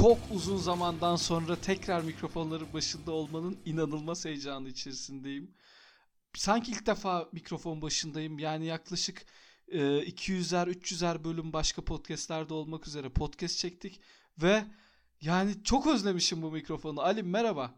çok 0.00 0.18
uzun 0.34 0.56
zamandan 0.56 1.16
sonra 1.16 1.56
tekrar 1.56 2.02
mikrofonların 2.02 2.72
başında 2.72 3.12
olmanın 3.12 3.56
inanılmaz 3.64 4.24
heyecanı 4.24 4.68
içerisindeyim. 4.68 5.50
Sanki 6.34 6.72
ilk 6.72 6.86
defa 6.86 7.28
mikrofon 7.32 7.82
başındayım. 7.82 8.38
Yani 8.38 8.66
yaklaşık 8.66 9.26
e, 9.68 9.78
200'er 9.78 10.70
300'er 10.70 11.24
bölüm 11.24 11.52
başka 11.52 11.82
podcastlerde 11.82 12.54
olmak 12.54 12.86
üzere 12.86 13.08
podcast 13.08 13.58
çektik 13.58 14.00
ve 14.42 14.64
yani 15.20 15.52
çok 15.64 15.86
özlemişim 15.86 16.42
bu 16.42 16.50
mikrofonu. 16.50 17.00
Ali 17.00 17.22
merhaba. 17.22 17.74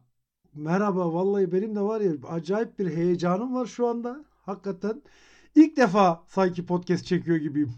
Merhaba 0.55 1.15
vallahi 1.15 1.53
benim 1.53 1.77
de 1.77 1.81
var 1.81 2.01
ya 2.01 2.13
acayip 2.29 2.79
bir 2.79 2.97
heyecanım 2.97 3.55
var 3.55 3.67
şu 3.67 3.87
anda. 3.87 4.25
Hakikaten 4.47 5.03
ilk 5.55 5.77
defa 5.77 6.25
sanki 6.29 6.67
podcast 6.67 7.07
çekiyor 7.07 7.37
gibiyim. 7.37 7.75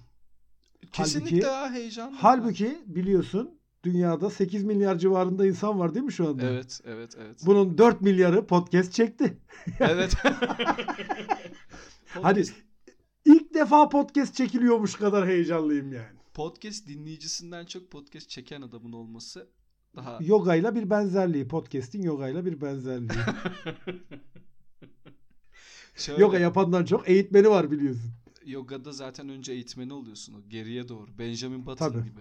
Kesinlikle 0.93 1.47
halbuki, 1.47 1.79
heyecanlı. 1.79 2.17
Halbuki 2.17 2.79
biliyorsun 2.87 3.60
dünyada 3.85 4.31
8 4.31 4.65
milyar 4.65 4.99
civarında 4.99 5.47
insan 5.47 5.79
var 5.79 5.95
değil 5.95 6.05
mi 6.05 6.13
şu 6.13 6.29
anda? 6.29 6.51
Evet, 6.51 6.81
evet, 6.85 7.15
evet. 7.19 7.41
Bunun 7.47 7.79
4 7.79 8.01
milyarı 8.01 8.47
podcast 8.47 8.93
çekti. 8.93 9.39
evet. 9.81 10.15
Hadi 12.07 12.45
ilk 13.25 13.55
defa 13.55 13.89
podcast 13.89 14.35
çekiliyormuş 14.35 14.95
kadar 14.95 15.29
heyecanlıyım 15.29 15.93
yani. 15.93 16.19
Podcast 16.35 16.89
dinleyicisinden 16.89 17.65
çok 17.65 17.91
podcast 17.91 18.29
çeken 18.29 18.63
adamın 18.63 18.93
olması 18.93 19.49
daha... 19.97 20.19
Yogayla 20.21 20.75
bir 20.75 20.91
benzerliği. 20.91 21.49
Podcast'in 21.49 22.03
yogayla 22.03 22.45
bir 22.45 22.61
benzerliği. 22.61 23.11
Şöyle, 25.97 26.23
Yoga 26.23 26.39
yapandan 26.39 26.85
çok 26.85 27.09
eğitmeni 27.09 27.49
var 27.49 27.71
biliyorsun. 27.71 28.11
Yogada 28.45 28.93
zaten 28.93 29.29
önce 29.29 29.53
eğitmeni 29.53 29.93
oluyorsun. 29.93 30.45
Geriye 30.49 30.89
doğru. 30.89 31.19
Benjamin 31.19 31.67
Button 31.67 31.89
Tabii. 31.89 32.05
gibi. 32.05 32.21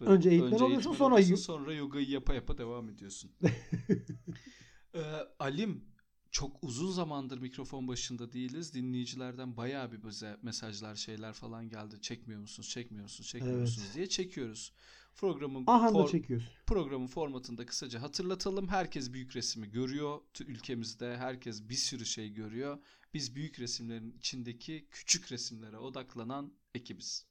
Böyle 0.00 0.10
önce 0.10 0.30
eğitmen 0.30 0.52
önce 0.52 0.64
oluyorsun 0.64 0.92
sonra 0.92 1.14
oluyorsun, 1.14 1.34
sonra 1.34 1.74
yogayı 1.74 2.08
yapa 2.10 2.34
yapa 2.34 2.58
devam 2.58 2.88
ediyorsun. 2.88 3.30
ee, 4.94 5.00
Alim 5.38 5.84
çok 6.30 6.64
uzun 6.64 6.90
zamandır 6.90 7.38
mikrofon 7.38 7.88
başında 7.88 8.32
değiliz. 8.32 8.74
Dinleyicilerden 8.74 9.56
bayağı 9.56 9.92
bir 9.92 10.02
bize 10.04 10.36
mesajlar 10.42 10.94
şeyler 10.94 11.32
falan 11.32 11.68
geldi. 11.68 12.00
Çekmiyor 12.00 12.40
musunuz? 12.40 12.68
Çekmiyor 12.68 13.02
musunuz? 13.02 13.28
Çekmiyor 13.28 13.56
evet. 13.56 13.68
musunuz 13.68 13.88
diye 13.94 14.08
çekiyoruz. 14.08 14.72
Programın 15.16 15.64
for, 15.64 16.08
çekiyoruz. 16.08 16.48
Programın 16.66 17.06
formatında 17.06 17.66
kısaca 17.66 18.02
hatırlatalım. 18.02 18.68
Herkes 18.68 19.12
büyük 19.12 19.36
resmi 19.36 19.70
görüyor 19.70 20.20
ülkemizde. 20.40 21.16
Herkes 21.16 21.68
bir 21.68 21.74
sürü 21.74 22.06
şey 22.06 22.32
görüyor. 22.32 22.78
Biz 23.14 23.34
büyük 23.34 23.60
resimlerin 23.60 24.12
içindeki 24.12 24.86
küçük 24.90 25.32
resimlere 25.32 25.78
odaklanan 25.78 26.52
ekibiz. 26.74 27.26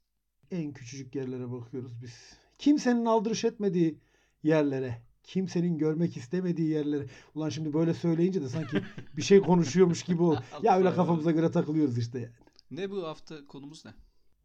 En 0.52 0.74
küçücük 0.74 1.16
yerlere 1.16 1.52
bakıyoruz 1.52 2.02
biz. 2.02 2.38
Kimsenin 2.60 3.06
aldırış 3.06 3.46
etmediği 3.46 4.00
yerlere, 4.44 5.02
kimsenin 5.24 5.78
görmek 5.78 6.18
istemediği 6.18 6.70
yerlere. 6.70 7.06
Ulan 7.36 7.50
şimdi 7.50 7.74
böyle 7.74 7.94
söyleyince 7.94 8.42
de 8.42 8.50
sanki 8.50 8.82
bir 9.18 9.22
şey 9.22 9.42
konuşuyormuş 9.42 10.04
gibi 10.04 10.24
ol. 10.24 10.36
ya 10.64 10.78
öyle 10.78 10.94
kafamıza 10.94 11.32
göre 11.32 11.52
takılıyoruz 11.52 11.98
işte 11.98 12.20
yani. 12.20 12.34
Ne 12.72 12.92
bu 12.92 13.08
hafta 13.08 13.48
konumuz 13.48 13.86
ne? 13.86 13.92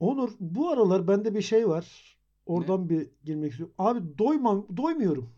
Onur 0.01 0.31
bu 0.41 0.69
aralar 0.71 1.09
bende 1.09 1.35
bir 1.35 1.43
şey 1.43 1.69
var. 1.69 2.17
Oradan 2.47 2.85
ne? 2.85 2.89
bir 2.89 3.09
girmek 3.25 3.51
istiyorum. 3.51 3.75
Abi 3.79 4.19
doymam, 4.19 4.67
doymuyorum. 4.77 5.31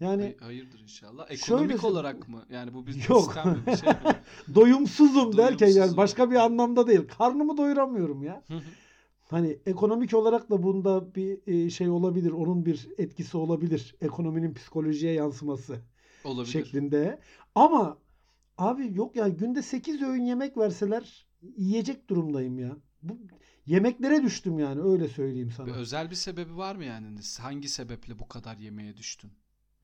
Yani 0.00 0.36
hayırdır 0.40 0.80
inşallah. 0.80 1.30
Ekonomik 1.30 1.80
şöyle, 1.80 1.86
olarak 1.86 2.28
mı? 2.28 2.44
Yani 2.50 2.74
bu 2.74 2.86
bir 2.86 3.08
yok. 3.08 3.24
sistem 3.24 3.62
bir 3.66 3.76
şey 3.76 3.88
mi? 3.88 3.96
Doyumsuzum 4.54 5.36
derken 5.36 5.68
yani 5.68 5.96
başka 5.96 6.30
bir 6.30 6.36
anlamda 6.36 6.86
değil. 6.86 7.08
Karnımı 7.18 7.56
doyuramıyorum 7.56 8.22
ya. 8.22 8.42
Hani 9.30 9.58
ekonomik 9.66 10.14
olarak 10.14 10.50
da 10.50 10.62
bunda 10.62 11.14
bir 11.14 11.38
e, 11.46 11.70
şey 11.70 11.88
olabilir. 11.88 12.30
Onun 12.32 12.66
bir 12.66 12.88
etkisi 12.98 13.36
olabilir. 13.36 13.94
Ekonominin 14.00 14.54
psikolojiye 14.54 15.12
yansıması 15.12 15.78
olabilir. 16.24 16.52
şeklinde. 16.52 17.20
Ama 17.54 17.98
abi 18.58 18.94
yok 18.94 19.16
ya 19.16 19.28
günde 19.28 19.62
8 19.62 20.02
öğün 20.02 20.22
yemek 20.22 20.56
verseler 20.56 21.26
yiyecek 21.56 22.10
durumdayım 22.10 22.58
ya. 22.58 22.76
Bu 23.02 23.18
yemeklere 23.66 24.22
düştüm 24.22 24.58
yani 24.58 24.80
öyle 24.80 25.08
söyleyeyim 25.08 25.50
sana. 25.56 25.66
Bir 25.66 25.72
özel 25.72 26.10
bir 26.10 26.14
sebebi 26.14 26.56
var 26.56 26.76
mı 26.76 26.84
yani? 26.84 27.06
Hangi 27.40 27.68
sebeple 27.68 28.18
bu 28.18 28.28
kadar 28.28 28.56
yemeğe 28.56 28.96
düştün? 28.96 29.32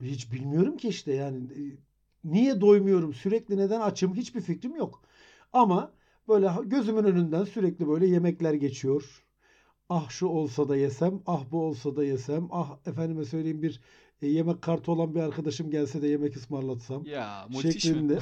Hiç 0.00 0.32
bilmiyorum 0.32 0.76
ki 0.76 0.88
işte 0.88 1.12
yani 1.12 1.38
e, 1.38 1.62
niye 2.24 2.60
doymuyorum 2.60 3.14
sürekli 3.14 3.56
neden 3.56 3.80
açım 3.80 4.14
hiçbir 4.14 4.40
fikrim 4.40 4.76
yok. 4.76 5.02
Ama 5.52 5.92
böyle 6.28 6.50
gözümün 6.64 7.04
önünden 7.04 7.44
sürekli 7.44 7.88
böyle 7.88 8.06
yemekler 8.06 8.54
geçiyor. 8.54 9.24
Ah 9.88 10.10
şu 10.10 10.26
olsa 10.26 10.68
da 10.68 10.76
yesem, 10.76 11.22
ah 11.26 11.44
bu 11.50 11.62
olsa 11.62 11.96
da 11.96 12.04
yesem, 12.04 12.48
ah 12.50 12.78
efendime 12.86 13.24
söyleyeyim 13.24 13.62
bir 13.62 13.80
e, 14.22 14.26
yemek 14.26 14.62
kartı 14.62 14.92
olan 14.92 15.14
bir 15.14 15.20
arkadaşım 15.20 15.70
gelse 15.70 16.02
de 16.02 16.06
yemek 16.06 16.36
ısmarlatsam. 16.36 17.04
Ya 17.04 17.46
multiş 17.50 17.82
şeklinde. 17.82 18.14
mi? 18.14 18.20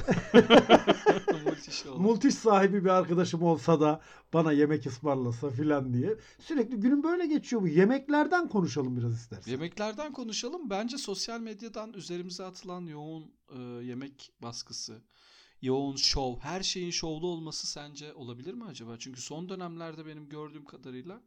multiş, 1.45 1.85
multiş 1.97 2.35
sahibi 2.35 2.83
bir 2.83 2.89
arkadaşım 2.89 3.43
olsa 3.43 3.81
da 3.81 4.01
bana 4.33 4.51
yemek 4.51 4.85
ısmarlasa 4.85 5.49
filan 5.49 5.93
diye. 5.93 6.15
Sürekli 6.39 6.75
günün 6.75 7.03
böyle 7.03 7.25
geçiyor 7.25 7.61
bu. 7.61 7.67
Yemeklerden 7.67 8.47
konuşalım 8.47 8.97
biraz 8.97 9.13
istersen. 9.13 9.51
Yemeklerden 9.51 10.13
konuşalım. 10.13 10.69
Bence 10.69 10.97
sosyal 10.97 11.39
medyadan 11.39 11.93
üzerimize 11.93 12.43
atılan 12.43 12.85
yoğun 12.85 13.31
e, 13.49 13.59
yemek 13.85 14.31
baskısı, 14.41 15.01
yoğun 15.61 15.95
şov, 15.95 16.39
her 16.39 16.63
şeyin 16.63 16.91
şovlu 16.91 17.27
olması 17.27 17.67
sence 17.67 18.13
olabilir 18.13 18.53
mi 18.53 18.63
acaba? 18.63 18.97
Çünkü 18.99 19.21
son 19.21 19.49
dönemlerde 19.49 20.05
benim 20.05 20.29
gördüğüm 20.29 20.65
kadarıyla 20.65 21.21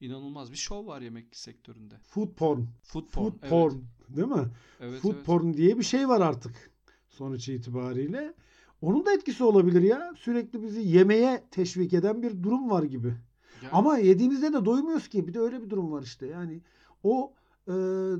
inanılmaz 0.00 0.52
bir 0.52 0.56
şov 0.56 0.86
var 0.86 1.00
yemek 1.00 1.36
sektöründe. 1.36 1.94
Food 2.02 2.28
porn. 2.28 2.60
Food 2.82 3.10
porn. 3.10 3.24
Food 3.24 3.34
evet. 3.40 3.50
porn 3.50 3.74
değil 4.08 4.28
mi? 4.28 4.48
Evet, 4.80 5.00
Food 5.00 5.14
evet. 5.14 5.24
porn 5.24 5.52
diye 5.54 5.78
bir 5.78 5.82
şey 5.82 6.08
var 6.08 6.20
artık 6.20 6.70
sonuç 7.08 7.48
itibariyle. 7.48 8.34
Onun 8.80 9.06
da 9.06 9.12
etkisi 9.12 9.44
olabilir 9.44 9.82
ya. 9.82 10.14
Sürekli 10.16 10.62
bizi 10.62 10.80
yemeğe 10.80 11.44
teşvik 11.50 11.94
eden 11.94 12.22
bir 12.22 12.42
durum 12.42 12.70
var 12.70 12.82
gibi. 12.82 13.14
Yani... 13.62 13.72
Ama 13.72 13.98
yediğimizde 13.98 14.52
de 14.52 14.64
doymuyoruz 14.64 15.08
ki. 15.08 15.28
Bir 15.28 15.34
de 15.34 15.40
öyle 15.40 15.62
bir 15.62 15.70
durum 15.70 15.92
var 15.92 16.02
işte. 16.02 16.26
Yani 16.26 16.60
o 17.02 17.32
e, 17.68 17.74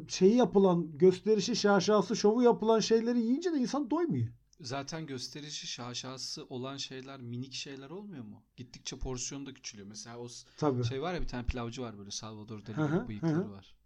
şeyi 0.09 0.37
yapılan 0.37 0.99
gösterişi, 0.99 1.57
şaşası, 1.57 2.17
şovu 2.17 2.43
yapılan 2.43 2.81
şeyleri 2.81 3.21
yiyince 3.21 3.53
de 3.53 3.59
insan 3.59 3.91
doymuyor. 3.91 4.29
Zaten 4.61 5.07
gösterişi 5.07 5.67
şaşası 5.67 6.45
olan 6.45 6.77
şeyler 6.77 7.21
minik 7.21 7.53
şeyler 7.53 7.91
olmuyor 7.91 8.25
mu? 8.25 8.43
Gittikçe 8.57 8.99
porsiyonu 8.99 9.47
da 9.47 9.55
küçülüyor. 9.55 9.89
Mesela 9.89 10.19
o 10.19 10.29
Tabii. 10.57 10.85
şey 10.85 11.03
var 11.03 11.15
ya 11.15 11.23
bir 11.23 11.29
tane 11.29 11.47
pilavcı 11.47 11.83
var 11.83 11.99
böyle 11.99 12.11
Salvador 12.11 12.67
Dali 12.67 13.09
bıyıkları 13.09 13.51
var. 13.51 13.77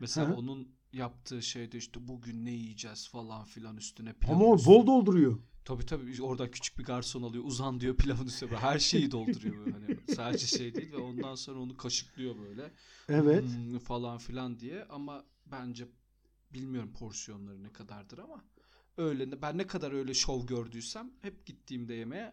Mesela 0.00 0.28
Hı-hı. 0.28 0.36
onun 0.36 0.68
yaptığı 0.92 1.42
şeyde 1.42 1.78
işte 1.78 2.08
bugün 2.08 2.44
ne 2.44 2.50
yiyeceğiz 2.50 3.08
falan 3.08 3.44
filan 3.44 3.76
üstüne 3.76 4.12
pilav. 4.12 4.32
Ama 4.34 4.44
o 4.44 4.58
bol 4.66 4.86
dolduruyor. 4.86 5.38
Tabii 5.64 5.86
tabii 5.86 6.22
oradan 6.22 6.50
küçük 6.50 6.78
bir 6.78 6.84
garson 6.84 7.22
alıyor 7.22 7.44
uzan 7.44 7.80
diyor 7.80 7.96
pilavın 7.96 8.26
üstüne 8.26 8.56
her 8.56 8.78
şeyi 8.78 9.10
dolduruyor 9.10 9.56
böyle. 9.56 9.72
Hani 9.72 9.96
sadece 10.06 10.46
şey 10.46 10.74
değil 10.74 10.92
ve 10.92 10.96
ondan 10.98 11.34
sonra 11.34 11.60
onu 11.60 11.76
kaşıklıyor 11.76 12.34
böyle. 12.38 12.72
Evet. 13.08 13.44
Hmm, 13.44 13.78
falan 13.78 14.18
filan 14.18 14.60
diye 14.60 14.84
ama 14.84 15.24
bence 15.46 15.88
bilmiyorum 16.52 16.92
porsiyonları 16.92 17.62
ne 17.62 17.72
kadardır 17.72 18.18
ama 18.18 18.44
öyle 18.96 19.42
ben 19.42 19.58
ne 19.58 19.66
kadar 19.66 19.92
öyle 19.92 20.14
şov 20.14 20.46
gördüysem 20.46 21.10
hep 21.22 21.46
gittiğimde 21.46 21.94
yemeğe 21.94 22.32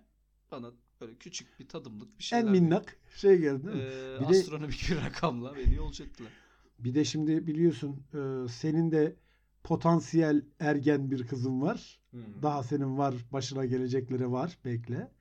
bana 0.51 0.71
böyle 1.01 1.15
küçük 1.15 1.59
bir 1.59 1.67
tadımlık 1.67 2.19
bir 2.19 2.23
şeyler. 2.23 2.43
En 2.43 2.51
minnak 2.51 2.97
bir, 3.13 3.19
şey 3.19 3.37
geldi 3.37 3.65
değil 3.65 3.75
mi? 3.75 3.81
Ee, 3.81 4.19
bir 4.19 4.25
astronomik 4.25 4.89
de, 4.89 4.95
bir 4.95 5.01
rakamla 5.01 5.55
beni 5.55 5.75
yolcu 5.75 6.03
ettiler. 6.03 6.31
Bir 6.79 6.95
de 6.95 7.05
şimdi 7.05 7.47
biliyorsun 7.47 8.03
e, 8.13 8.47
senin 8.49 8.91
de 8.91 9.15
potansiyel 9.63 10.45
ergen 10.59 11.11
bir 11.11 11.27
kızın 11.27 11.61
var. 11.61 11.99
Hmm. 12.11 12.21
Daha 12.41 12.63
senin 12.63 12.97
var 12.97 13.15
başına 13.31 13.65
gelecekleri 13.65 14.31
var 14.31 14.57
bekle. 14.65 15.11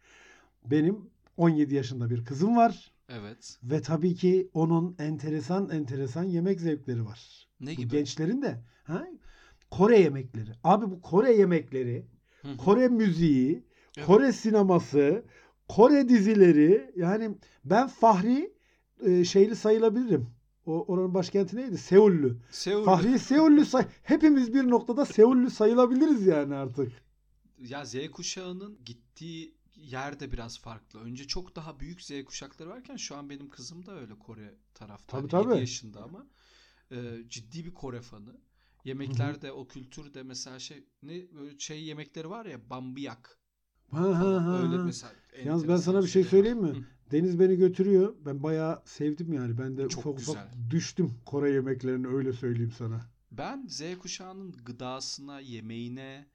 Benim 0.64 1.10
17 1.36 1.74
yaşında 1.74 2.10
bir 2.10 2.24
kızım 2.24 2.56
var. 2.56 2.92
Evet. 3.08 3.58
Ve 3.62 3.82
tabii 3.82 4.14
ki 4.14 4.50
onun 4.54 4.96
enteresan 4.98 5.70
enteresan 5.70 6.24
yemek 6.24 6.60
zevkleri 6.60 7.04
var. 7.04 7.48
Ne 7.60 7.74
gibi? 7.74 7.86
Bu 7.86 7.92
gençlerin 7.92 8.42
de. 8.42 8.62
Ha? 8.84 9.06
Kore 9.72 9.98
yemekleri. 9.98 10.50
Abi 10.64 10.90
bu 10.90 11.00
Kore 11.00 11.32
yemekleri, 11.32 12.06
Kore 12.58 12.88
müziği, 12.88 13.64
evet. 13.96 14.06
Kore 14.06 14.32
sineması, 14.32 15.24
Kore 15.68 16.08
dizileri 16.08 16.92
yani 16.96 17.38
ben 17.64 17.88
Fahri 17.88 18.52
e, 19.06 19.24
şeyli 19.24 19.56
sayılabilirim. 19.56 20.30
O 20.66 20.84
oranın 20.84 21.14
başkenti 21.14 21.56
neydi? 21.56 21.78
Seullü. 21.78 22.38
Seullü. 22.50 22.84
Fahri 22.84 23.18
Seullü 23.18 23.64
say 23.64 23.86
hepimiz 24.02 24.54
bir 24.54 24.70
noktada 24.70 25.04
Seullü 25.04 25.50
sayılabiliriz 25.50 26.26
yani 26.26 26.54
artık. 26.54 26.92
Ya 27.58 27.84
Z 27.84 28.10
kuşağının 28.10 28.78
gittiği 28.84 29.54
yer 29.74 30.20
de 30.20 30.32
biraz 30.32 30.60
farklı. 30.60 31.00
Önce 31.00 31.26
çok 31.26 31.56
daha 31.56 31.80
büyük 31.80 32.02
Z 32.02 32.24
kuşakları 32.24 32.68
varken 32.68 32.96
şu 32.96 33.16
an 33.16 33.30
benim 33.30 33.50
kızım 33.50 33.86
da 33.86 34.00
öyle 34.00 34.18
Kore 34.18 34.54
tarafta. 34.74 35.16
Tabii, 35.18 35.28
tabii. 35.28 35.50
7 35.50 35.60
yaşında 35.60 36.02
ama 36.02 36.26
e, 36.90 36.96
ciddi 37.28 37.64
bir 37.64 37.74
Kore 37.74 38.00
fanı. 38.00 38.36
Yemeklerde 38.84 39.52
o 39.52 39.68
kültürde 39.68 40.22
mesela 40.22 40.58
şey 40.58 40.84
ne 41.02 41.34
böyle 41.34 41.58
şey 41.58 41.84
yemekleri 41.84 42.30
var 42.30 42.46
ya 42.46 42.70
bambiyak. 42.70 43.38
Ha, 43.90 44.18
ha, 44.18 44.44
ha, 44.46 44.62
öyle 44.62 44.78
mesela. 44.78 45.12
Yalnız 45.44 45.68
ben 45.68 45.76
sana 45.76 46.02
bir 46.02 46.08
şey 46.08 46.24
söyleyeyim 46.24 46.60
mi? 46.60 46.68
Hı. 46.68 46.84
Deniz 47.10 47.40
beni 47.40 47.56
götürüyor. 47.56 48.14
Ben 48.26 48.42
bayağı 48.42 48.82
sevdim 48.84 49.32
yani. 49.32 49.58
Ben 49.58 49.76
de 49.76 49.88
Çok 49.88 50.06
ufak 50.06 50.18
güzel. 50.18 50.32
ufak 50.32 50.70
düştüm 50.70 51.10
Kore 51.26 51.50
yemeklerine 51.50 52.06
öyle 52.06 52.32
söyleyeyim 52.32 52.72
sana. 52.78 53.10
Ben 53.30 53.66
Z 53.68 53.82
kuşağının 53.98 54.52
gıdasına, 54.64 55.40
yemeğine, 55.40 56.26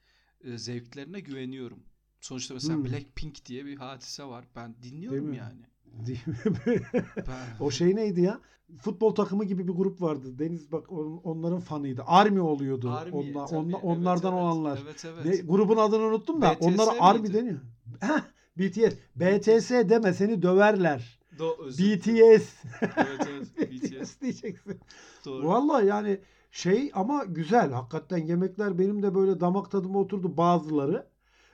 e, 0.42 0.58
zevklerine 0.58 1.20
güveniyorum. 1.20 1.84
Sonuçta 2.22 2.54
mesela 2.54 2.76
Hmm. 2.76 2.86
Blackpink 2.86 3.46
diye 3.46 3.66
bir 3.66 3.78
hadise 3.78 4.24
var. 4.24 4.46
Ben 4.56 4.76
dinliyorum 4.84 5.34
yani. 5.34 5.62
O 7.60 7.72
şey 7.72 7.96
neydi 7.96 8.22
ya? 8.22 8.40
Futbol 8.82 9.16
takımı 9.16 9.46
gibi 9.46 9.68
bir 9.68 9.74
grup 9.74 10.02
vardı. 10.02 10.40
Deniz 10.40 10.72
bak 10.72 10.92
on- 10.92 11.22
onların 11.24 11.60
fanıydı. 11.60 12.04
Army 12.08 12.40
oluyordu. 12.42 12.90
Army, 12.92 13.12
Onlar, 13.16 13.48
tabii. 13.48 13.60
onla- 13.60 13.72
Evet, 13.78 13.84
onlardan 13.84 14.34
evet, 14.34 14.44
olanlar. 14.44 14.80
Evet 14.84 15.06
evet. 15.06 15.26
Ne, 15.26 15.36
grubun 15.48 15.78
adını 15.78 16.02
unuttum 16.04 16.42
da 16.42 16.52
BTS 16.56 16.62
onlara 16.66 16.90
miydi? 16.92 17.02
Army 17.04 17.34
deniyor. 17.34 17.60
Heh, 18.02 18.22
BTS. 18.58 18.94
BTS 19.16 19.70
deme 19.90 20.14
seni 20.14 20.42
döverler. 20.42 21.20
Do. 21.40 21.58
BTS. 21.68 22.54
Evet 22.82 23.28
evet 23.30 23.72
BTS. 23.72 24.22
diyeceksin. 24.22 24.80
Doğru. 25.26 25.48
Vallahi 25.48 25.86
yani 25.86 26.20
şey 26.52 26.92
ama 26.94 27.24
güzel. 27.24 27.72
Hakikaten 27.72 28.18
yemekler 28.18 28.80
benim 28.80 29.04
de 29.04 29.16
böyle 29.16 29.40
damak 29.40 29.72
tadıma 29.72 30.00
oturdu 30.00 30.38
bazıları. 30.38 31.08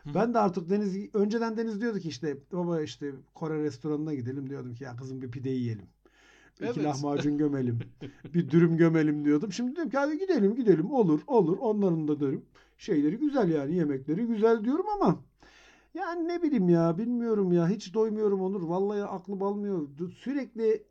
Ben 0.06 0.34
de 0.34 0.40
artık 0.40 0.70
Deniz 0.70 1.16
önceden 1.16 1.58
Deniz 1.58 1.82
diyordu 1.82 2.00
ki 2.00 2.08
işte 2.10 2.38
baba 2.52 2.82
işte 2.82 3.12
Kore 3.34 3.64
restoranına 3.64 4.14
gidelim 4.14 4.50
diyordum 4.50 4.74
ki 4.76 4.84
ya 4.84 4.96
kızım 4.96 5.22
bir 5.22 5.32
pide 5.32 5.50
yiyelim. 5.50 5.86
İki 6.56 6.66
Evet. 6.66 6.78
lahmacun 6.78 7.38
gömelim. 7.38 7.80
bir 8.34 8.50
dürüm 8.50 8.78
gömelim 8.78 9.26
diyordum. 9.26 9.52
Şimdi 9.54 9.76
diyorum 9.76 9.92
ki 9.92 9.98
hadi 9.98 10.20
gidelim 10.20 10.56
gidelim 10.56 10.92
olur 10.92 11.22
olur 11.28 11.58
onların 11.60 12.08
da 12.08 12.20
diyorum. 12.20 12.46
Şeyleri 12.78 13.18
güzel 13.18 13.50
yani 13.52 13.76
yemekleri 13.76 14.26
güzel 14.26 14.64
diyorum 14.66 14.86
ama 14.90 15.20
yani 15.94 16.28
ne 16.28 16.42
bileyim 16.44 16.70
ya 16.70 16.98
bilmiyorum 16.98 17.52
ya 17.52 17.68
hiç 17.70 17.94
doymuyorum 17.94 18.42
Onur. 18.42 18.62
Vallahi 18.62 19.04
aklım 19.04 19.44
almıyor. 19.44 19.88
Sürekli 20.18 20.84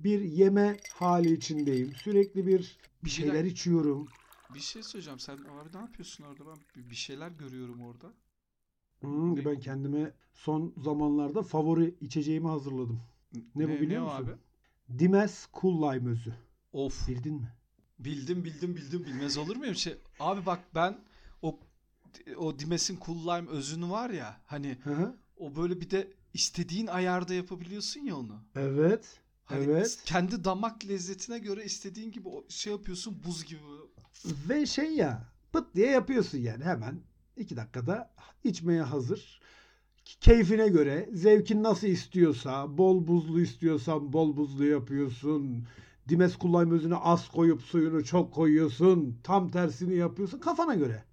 bir 0.00 0.20
yeme 0.20 0.80
hali 0.90 1.32
içindeyim. 1.32 1.94
Sürekli 1.94 2.46
bir 2.46 2.78
bir 3.04 3.10
şeyler 3.10 3.44
içiyorum. 3.44 4.08
Bir 4.54 4.58
şey 4.60 4.82
söyleyeceğim. 4.82 5.18
Sen 5.18 5.32
abi 5.34 5.76
ne 5.76 5.80
yapıyorsun 5.80 6.24
orada? 6.24 6.46
Ben 6.46 6.58
bir- 6.84 6.90
bir 6.90 6.96
şeyler 6.96 7.30
görüyorum 7.30 7.80
orada. 7.80 8.12
Hmm, 9.00 9.36
Ne? 9.36 9.44
ben 9.44 9.60
kendime 9.60 10.12
son 10.34 10.74
zamanlarda 10.84 11.42
favori 11.42 11.94
içeceğimi 12.00 12.48
hazırladım. 12.48 13.00
Ne 13.54 13.68
bu 13.68 13.80
biliyor 13.80 14.02
o 14.02 14.04
musun? 14.04 14.24
abi? 14.24 14.30
Dimes 14.98 15.46
Cool 15.60 15.82
Lime 15.94 16.10
özü. 16.10 16.34
Of. 16.72 17.08
Bildin 17.08 17.34
mi? 17.34 17.52
Bildim 17.98 18.44
bildim 18.44 18.76
bildim 18.76 19.04
bilmez 19.06 19.36
olur 19.38 19.56
muyum 19.56 19.74
şey? 19.74 19.98
Abi 20.20 20.46
bak 20.46 20.60
ben 20.74 20.98
o 21.42 21.58
o 22.36 22.58
Dimes'in 22.58 22.98
Cool 23.06 23.22
Lime 23.26 23.50
özünü 23.50 23.90
var 23.90 24.10
ya 24.10 24.40
hani 24.46 24.78
Hı 24.84 24.94
hı. 24.94 25.16
o 25.36 25.56
böyle 25.56 25.80
bir 25.80 25.90
de 25.90 26.12
istediğin 26.34 26.86
ayarda 26.86 27.34
yapabiliyorsun 27.34 28.00
ya 28.00 28.16
onu. 28.16 28.36
Evet. 28.56 29.20
Hani 29.44 29.64
Evet. 29.64 30.02
kendi 30.06 30.44
damak 30.44 30.84
lezzetine 30.88 31.38
göre 31.38 31.64
istediğin 31.64 32.12
gibi 32.12 32.28
şey 32.48 32.72
yapıyorsun 32.72 33.22
buz 33.26 33.44
gibi. 33.44 33.60
Ve 34.48 34.66
şey 34.66 34.94
ya 34.96 35.28
pıt 35.52 35.74
diye 35.74 35.90
yapıyorsun 35.90 36.38
yani 36.38 36.64
hemen 36.64 37.00
iki 37.40 37.56
dakikada 37.56 38.10
içmeye 38.44 38.82
hazır. 38.82 39.40
Keyfine 40.04 40.68
göre 40.68 41.08
zevkin 41.12 41.62
nasıl 41.62 41.86
istiyorsa 41.86 42.78
bol 42.78 43.06
buzlu 43.06 43.40
istiyorsan 43.40 44.12
bol 44.12 44.36
buzlu 44.36 44.64
yapıyorsun. 44.64 45.66
Dimes 46.08 46.36
kullanma 46.36 46.74
özüne 46.74 46.96
az 46.96 47.28
koyup 47.28 47.62
suyunu 47.62 48.04
çok 48.04 48.34
koyuyorsun. 48.34 49.18
Tam 49.22 49.50
tersini 49.50 49.94
yapıyorsun 49.94 50.38
kafana 50.38 50.74
göre. 50.74 51.04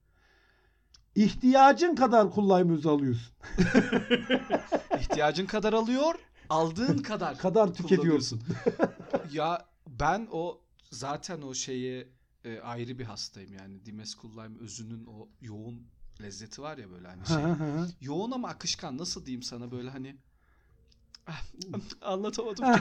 İhtiyacın 1.16 1.96
kadar 1.96 2.32
kullanma 2.32 2.74
özü 2.74 2.90
alıyorsun. 2.90 3.34
İhtiyacın 5.00 5.46
kadar 5.46 5.74
alıyor, 5.74 6.16
aldığın 6.50 6.98
kadar 6.98 7.38
Kadar 7.48 7.74
tüketiyorsun. 7.74 8.42
ya 9.32 9.66
ben 9.88 10.28
o 10.32 10.62
zaten 10.92 11.42
o 11.42 11.54
şeye 11.54 12.08
e, 12.44 12.60
ayrı 12.60 13.00
bir 13.00 13.04
hastayım 13.04 13.54
yani. 13.54 13.86
Dimes 13.86 14.16
Lime 14.26 14.60
özünün 14.60 15.06
o 15.06 15.30
yoğun 15.42 15.88
lezzeti 16.22 16.62
var 16.62 16.78
ya 16.78 16.92
böyle 16.92 17.08
hani 17.08 17.28
şey. 17.28 17.96
yoğun 18.02 18.31
ama 18.31 18.48
akışkan 18.48 18.98
nasıl 18.98 19.25
diyeyim 19.25 19.44
sana 19.44 19.72
böyle 19.72 19.90
hani 19.90 20.16
Ah, 21.28 21.44
anlatamadım. 22.02 22.66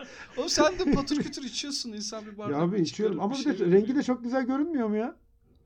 o 0.36 0.48
sen 0.48 0.78
de 0.78 0.92
patır 0.92 1.16
kütür 1.16 1.42
içiyorsun 1.42 1.92
insan 1.92 2.26
bir 2.26 2.38
bardak. 2.38 2.56
ya 2.56 2.62
abi 2.62 2.80
içiyorum 2.80 3.20
ama 3.20 3.34
bir 3.34 3.44
de 3.44 3.56
şey 3.56 3.70
rengi 3.70 3.96
de 3.96 4.02
çok 4.02 4.24
güzel 4.24 4.46
görünmüyor 4.46 4.88
mu 4.88 4.96
ya? 4.96 5.16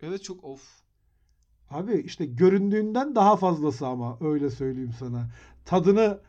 Evet 0.03 0.25
çok 0.25 0.45
of. 0.45 0.81
Abi 1.71 2.01
işte 2.01 2.27
göründüğünden 2.27 3.15
daha 3.15 3.37
fazlası 3.37 3.87
ama 3.87 4.19
öyle 4.21 4.51
söyleyeyim 4.51 4.95
sana. 4.99 5.31
Tadını 5.65 6.21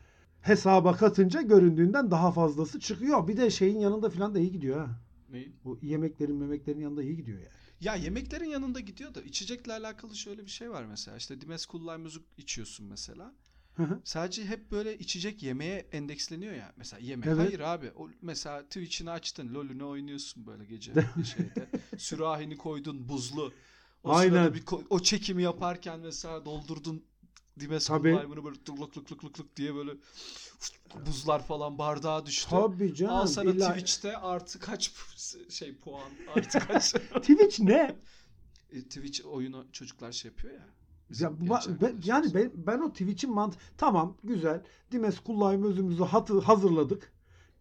hesaba 0.42 0.94
katınca 0.94 1.42
göründüğünden 1.42 2.12
daha 2.12 2.32
fazlası 2.32 2.80
çıkıyor. 2.80 3.28
Bir 3.28 3.38
de 3.38 3.50
şeyin 3.50 3.80
yanında 3.80 4.10
falan 4.10 4.36
da 4.36 4.40
iyi 4.40 4.52
gidiyor 4.52 4.80
ha. 4.88 5.00
Neyin? 5.32 5.56
Bu 5.64 5.80
yemeklerin 5.82 6.36
memeklerin 6.36 6.80
yanında 6.80 7.04
iyi 7.04 7.16
gidiyor 7.16 7.38
yani. 7.38 7.50
Ya 7.80 7.96
yemeklerin 7.96 8.50
yanında 8.50 8.80
gidiyor 8.80 9.16
da 9.16 9.22
içecekle 9.22 9.74
alakalı 9.74 10.16
şöyle 10.16 10.46
bir 10.46 10.52
şey 10.52 10.72
var 10.72 10.86
mesela. 10.86 11.18
İşte 11.18 11.42
Dimes 11.42 11.68
Lime 11.76 11.98
müzik 11.98 12.24
içiyorsun 12.38 12.86
mesela. 12.86 13.34
Hı 13.76 13.84
hı. 13.84 14.02
Sadece 14.04 14.46
hep 14.46 14.72
böyle 14.72 14.98
içecek 14.98 15.44
yemeğe 15.44 15.88
endeksleniyor 15.92 16.54
ya. 16.54 16.74
Mesela 16.78 17.00
yemek. 17.00 17.28
Evet. 17.28 17.48
Hayır 17.48 17.60
abi. 17.60 17.92
O 17.96 18.10
mesela 18.22 18.64
Twitch'ini 18.64 19.12
açtın. 19.12 19.54
LoL'ünü 19.54 19.84
oynuyorsun 19.84 20.48
böyle 20.48 20.66
gece 20.66 20.94
şeyde. 21.36 21.70
Sürahini 21.98 22.58
koydun 22.58 23.10
buzlu. 23.10 23.54
O 24.04 24.12
Aynen. 24.12 24.54
bir 24.54 24.64
o 24.90 25.00
çekimi 25.00 25.44
yaparken 25.44 26.00
mesela 26.00 26.46
doldurdun 26.46 27.04
Dimes 27.60 27.88
Tabii. 27.88 28.14
Böyle 28.14 28.28
lık 28.28 28.98
lık 28.98 28.98
lık 29.12 29.26
lık 29.26 29.40
lık 29.40 29.56
diye 29.56 29.76
böyle 29.76 29.92
buzlar 31.06 31.46
falan 31.46 31.78
bardağa 31.78 32.26
düştü. 32.26 32.50
Tabii 32.50 32.96
canım. 32.96 33.14
Al 33.16 33.26
sana 33.28 33.50
illa- 33.52 33.70
Twitch'te 33.72 34.18
artı 34.18 34.60
kaç 34.60 34.94
şey 35.50 35.76
puan 35.76 36.10
artı 36.36 36.60
kaç. 36.60 36.94
Twitch 37.16 37.60
ne? 37.60 37.96
E, 38.72 38.82
Twitch 38.82 39.26
oyunu 39.26 39.66
çocuklar 39.72 40.12
şey 40.12 40.32
yapıyor 40.32 40.54
ya. 40.54 40.68
Ya, 41.20 41.30
ba- 41.30 41.82
ben- 41.82 41.96
yani 42.06 42.34
ben, 42.34 42.52
ben 42.56 42.80
o 42.80 42.92
Twitch'in 42.92 43.34
mant 43.34 43.56
tamam 43.78 44.18
güzel. 44.24 44.64
Dimes 44.92 45.20
kullanma 45.20 45.68
özümüzü 45.68 46.04
hatı 46.04 46.40
hazırladık. 46.40 47.12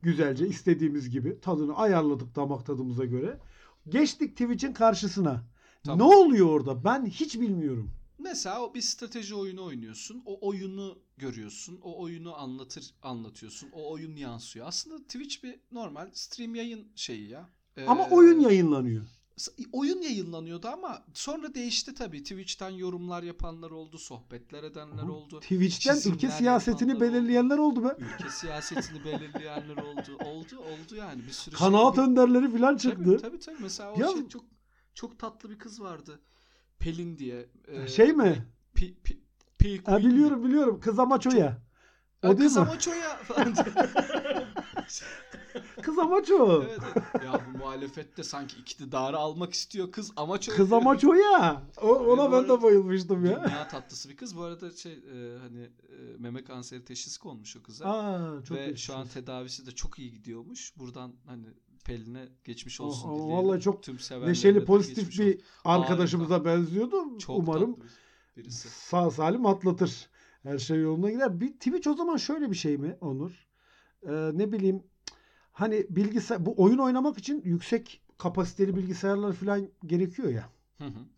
Güzelce 0.03 0.47
istediğimiz 0.49 1.11
gibi 1.11 1.41
tadını 1.41 1.77
ayarladık 1.77 2.37
damak 2.37 2.67
tadımıza 2.67 3.05
göre. 3.05 3.41
Geçtik 3.89 4.33
Twitch'in 4.37 4.73
karşısına. 4.73 5.43
Tamam. 5.85 5.99
Ne 5.99 6.17
oluyor 6.17 6.47
orada? 6.47 6.85
Ben 6.85 7.07
hiç 7.07 7.41
bilmiyorum. 7.41 7.91
Mesela 8.19 8.63
o 8.63 8.75
bir 8.75 8.81
strateji 8.81 9.35
oyunu 9.35 9.65
oynuyorsun. 9.65 10.23
O 10.27 10.49
oyunu 10.49 10.99
görüyorsun. 11.17 11.79
O 11.83 12.03
oyunu 12.03 12.35
anlatır 12.37 12.91
anlatıyorsun. 13.03 13.69
O 13.73 13.91
oyun 13.93 14.17
yansıyor. 14.17 14.67
Aslında 14.67 14.99
Twitch 15.03 15.43
bir 15.45 15.61
normal 15.73 16.11
stream 16.13 16.55
yayın 16.55 16.89
şeyi 16.97 17.29
ya. 17.29 17.49
Ee, 17.77 17.87
Ama 17.87 18.09
oyun 18.11 18.41
yayınlanıyor. 18.41 19.07
oyun 19.73 20.03
yayınlanıyordu 20.03 20.69
ama 20.69 21.05
sonra 21.15 21.55
değişti 21.55 21.95
tabii. 21.95 22.23
Twitch'ten 22.23 22.71
yorumlar 22.71 23.23
yapanlar 23.23 23.71
oldu, 23.71 23.99
sohbetler 23.99 24.63
edenler 24.65 25.03
Aha. 25.03 25.11
oldu. 25.13 25.41
Twitch'ten 25.41 25.97
ülke 26.13 26.31
siyasetini 26.31 26.91
yapanlar 26.91 27.09
oldu. 27.11 27.15
belirleyenler 27.15 27.59
oldu 27.59 27.85
be. 27.85 27.97
Ülke 27.99 28.31
siyasetini 28.31 29.05
belirleyenler 29.05 29.77
oldu. 29.77 30.17
Oldu, 30.25 30.59
oldu 30.59 30.97
yani 30.97 31.23
bir 31.27 31.33
sürü 31.33 31.57
Kanaat 31.57 31.95
şey. 31.95 32.05
önderleri 32.05 32.53
falan 32.59 32.77
çıktı. 32.77 33.05
Tabii 33.05 33.19
tabii 33.23 33.39
tabii. 33.39 33.57
Mesela 33.63 33.93
o 33.93 34.01
Ya- 34.01 34.09
şey 34.13 34.29
çok 34.29 34.45
çok 34.95 35.19
tatlı 35.19 35.51
bir 35.51 35.59
kız 35.59 35.81
vardı. 35.81 36.21
Pelin 36.79 37.19
diye. 37.19 37.47
Ee, 37.69 37.89
Şey 37.89 38.13
mi? 38.13 38.47
Pi, 38.75 38.95
pi, 39.05 39.21
pi 39.59 39.83
Ha, 39.85 39.99
biliyorum 39.99 40.45
biliyorum. 40.45 40.81
Kız 40.81 40.99
Amaço'ya. 40.99 41.59
O 42.23 42.29
değil 42.29 42.39
kız 42.39 42.57
mi? 42.57 42.63
ama 42.63 42.79
çoya 42.79 43.17
falan 43.17 43.55
diye. 43.55 43.65
Kız 45.83 45.99
Amaço. 45.99 46.63
evet, 46.67 46.79
evet. 46.93 47.25
Ya 47.25 47.41
bu 47.55 47.59
muhalefette 47.59 48.23
sanki 48.25 48.57
iktidarı 48.61 49.17
almak 49.17 49.55
istiyor 49.55 49.93
kız 49.93 50.13
amaç 50.17 50.49
Kız 50.49 50.73
Amaço'ya. 50.73 51.63
O, 51.83 51.89
ona 51.95 52.33
ben 52.33 52.49
de 52.49 52.63
bayılmıştım 52.63 53.25
ya. 53.27 53.45
Dünya 53.45 53.69
tatlısı 53.69 54.09
bir 54.09 54.17
kız. 54.17 54.37
Bu 54.37 54.43
arada 54.43 54.71
şey 54.71 54.93
e, 54.93 55.39
hani 55.39 55.63
e, 55.63 56.17
meme 56.19 56.45
kanseri 56.45 56.85
teşhisi 56.85 57.21
konmuş 57.21 57.57
o 57.57 57.63
kıza. 57.63 57.85
Aa, 57.87 58.45
çok 58.45 58.57
Ve 58.59 58.77
şu 58.77 58.97
an 58.97 59.07
tedavisi 59.09 59.67
de 59.67 59.71
çok 59.71 59.99
iyi 59.99 60.13
gidiyormuş. 60.13 60.73
Buradan 60.79 61.13
hani 61.27 61.47
Pelin'e 61.87 62.29
geçmiş 62.45 62.81
olsun 62.81 63.09
oh, 63.09 63.15
dileyelim. 63.15 63.37
vallahi 63.37 63.61
çok 63.61 63.83
Tüm 63.83 63.97
Neşeli 64.27 64.65
pozitif 64.65 65.19
bir 65.19 65.35
olsun. 65.35 65.43
arkadaşımıza 65.65 66.45
benziyordu. 66.45 67.19
Çok 67.19 67.39
Umarım 67.39 67.77
birisi. 68.37 68.69
sağ 68.69 69.11
salim 69.11 69.47
atlatır. 69.47 70.09
Her 70.43 70.59
şey 70.59 70.81
yoluna 70.81 71.11
girer. 71.11 71.41
Bir 71.41 71.53
Twitch 71.53 71.89
o 71.89 71.95
zaman 71.95 72.17
şöyle 72.17 72.51
bir 72.51 72.57
şey 72.57 72.77
mi 72.77 72.97
Onur? 73.01 73.47
Ee, 74.03 74.31
ne 74.33 74.53
bileyim 74.53 74.83
hani 75.53 75.87
bilgisayar 75.91 76.47
bu 76.47 76.55
oyun 76.63 76.79
oynamak 76.79 77.19
için 77.19 77.43
yüksek 77.45 78.01
kapasiteli 78.19 78.77
bilgisayarlar 78.77 79.33
falan 79.33 79.69
gerekiyor 79.87 80.29
ya 80.29 80.49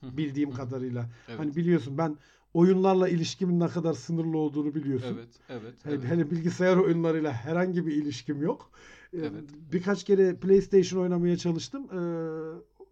bildiğim 0.02 0.50
kadarıyla. 0.50 1.10
Evet. 1.28 1.38
Hani 1.38 1.56
biliyorsun 1.56 1.98
ben 1.98 2.16
oyunlarla 2.54 3.08
ilişkimin 3.08 3.60
ne 3.60 3.68
kadar 3.68 3.92
sınırlı 3.92 4.38
olduğunu 4.38 4.74
biliyorsun. 4.74 5.14
Evet, 5.18 5.28
evet, 5.48 5.74
Hani, 5.84 5.94
evet. 5.94 6.10
hani 6.10 6.30
bilgisayar 6.30 6.76
oyunlarıyla 6.76 7.32
herhangi 7.32 7.86
bir 7.86 7.92
ilişkim 7.92 8.42
yok. 8.42 8.70
Ee, 9.12 9.18
Evet. 9.18 9.44
Birkaç 9.72 10.04
kere 10.04 10.36
PlayStation 10.36 11.00
oynamaya 11.02 11.36
çalıştım. 11.36 11.86
Ee, 11.92 11.98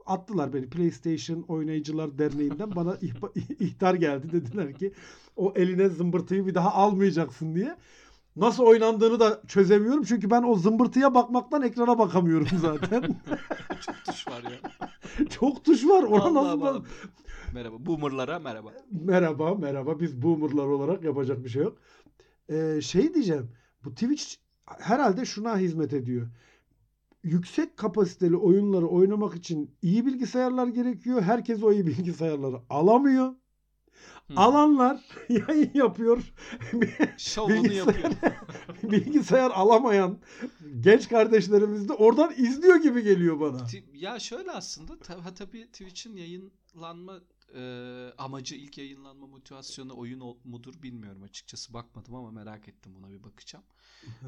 attılar 0.07 0.53
beni 0.53 0.69
PlayStation 0.71 1.43
Oynayıcılar 1.49 2.19
Derneği'nden 2.19 2.77
bana 2.77 2.97
ihtar 3.61 3.95
geldi 3.95 4.33
dediler 4.33 4.75
ki 4.75 4.93
o 5.37 5.53
eline 5.57 5.89
zımbırtıyı 5.89 6.47
bir 6.47 6.55
daha 6.55 6.73
almayacaksın 6.75 7.55
diye. 7.55 7.77
nasıl 8.37 8.63
oynandığını 8.65 9.21
da 9.21 9.43
çözemiyorum. 9.49 10.03
Çünkü 10.03 10.31
ben 10.31 10.43
o 10.43 10.55
zımbırtıya 10.55 11.15
bakmaktan 11.15 11.63
ekrana 11.63 11.99
bakamıyorum 11.99 12.47
zaten. 12.61 13.03
Çok 13.81 14.05
tuş 14.07 14.29
var 14.29 14.43
ya. 14.43 14.71
Çok 15.29 15.65
tuş 15.65 15.85
var. 15.87 16.03
Ona 16.03 16.23
Allah 16.23 16.43
nasıl 16.45 16.61
bak- 16.61 16.87
Merhaba. 17.55 17.87
Boomer'lara 17.87 18.39
merhaba. 18.39 18.73
Merhaba 18.91 19.55
merhaba 19.55 20.01
biz 20.01 20.23
boomerlar 20.23 20.67
olarak 20.67 21.05
yapacak 21.05 21.45
bir 21.45 21.49
şey 21.49 21.63
yok. 21.63 21.77
Ee, 22.49 22.81
şey 22.83 23.15
diyeceğim 23.15 23.51
bu 23.85 23.91
Twitch 23.95 24.35
herhalde 24.67 25.25
şuna 25.25 25.59
hizmet 25.59 25.93
ediyor. 25.93 26.27
Yüksek 27.23 27.77
kapasiteli 27.77 28.37
oyunları 28.37 28.87
oynamak 28.87 29.35
için 29.35 29.71
iyi 29.83 30.07
bilgisayarlar 30.07 30.67
gerekiyor. 30.67 31.23
Herkes 31.23 31.63
o 31.63 31.73
iyi 31.73 31.87
bilgisayarları 31.87 32.57
alamıyor. 32.71 33.35
Hı. 34.29 34.35
Alanlar 34.37 35.05
yayın 35.29 35.71
yapıyor. 35.75 36.33
Şovunu 37.19 37.53
Bilgisayar- 37.57 37.75
yapıyor. 37.75 38.13
Bilgisayar 38.83 39.51
alamayan 39.51 40.19
genç 40.81 41.09
kardeşlerimiz 41.09 41.89
de 41.89 41.93
oradan 41.93 42.33
izliyor 42.37 42.77
gibi 42.77 43.03
geliyor 43.03 43.41
bana. 43.41 43.67
Ya 43.95 44.19
şöyle 44.19 44.51
aslında 44.53 44.93
tabii 45.35 45.67
Twitch'in 45.67 46.17
yayınlanma 46.17 47.21
e, 47.55 48.13
amacı 48.19 48.55
ilk 48.55 48.79
yayınlanma 48.79 49.27
motivasyonu 49.27 49.97
oyun 49.97 50.39
mudur 50.45 50.83
bilmiyorum 50.83 51.23
açıkçası 51.23 51.75
bakmadım 51.75 52.15
ama 52.15 52.31
merak 52.31 52.69
ettim 52.69 52.95
buna 52.95 53.11
bir 53.11 53.23
bakacağım. 53.23 53.65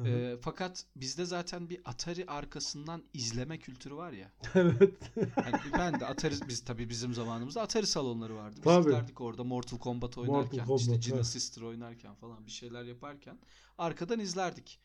E, 0.05 0.37
fakat 0.41 0.85
bizde 0.95 1.25
zaten 1.25 1.69
bir 1.69 1.81
Atari 1.85 2.25
arkasından 2.25 3.03
izleme 3.13 3.59
kültürü 3.59 3.95
var 3.95 4.11
ya. 4.11 4.31
evet. 4.55 4.93
Hani 5.35 5.73
ben 5.73 5.99
de 5.99 6.05
Atari 6.05 6.35
biz 6.47 6.63
tabii 6.63 6.89
bizim 6.89 7.13
zamanımızda 7.13 7.61
Atari 7.61 7.87
salonları 7.87 8.35
vardı. 8.35 8.55
Biz 8.55 8.63
Tabii. 8.63 8.85
giderdik 8.85 9.21
orada 9.21 9.43
Mortal 9.43 9.77
Kombat 9.77 10.17
oynarken, 10.17 10.65
Kombat, 10.65 10.81
işte 10.81 10.95
Gina 10.95 11.15
evet. 11.15 11.25
Sister 11.25 11.61
oynarken 11.61 12.15
falan 12.15 12.45
bir 12.45 12.51
şeyler 12.51 12.83
yaparken 12.83 13.39
arkadan 13.77 14.19
izlerdik. 14.19 14.79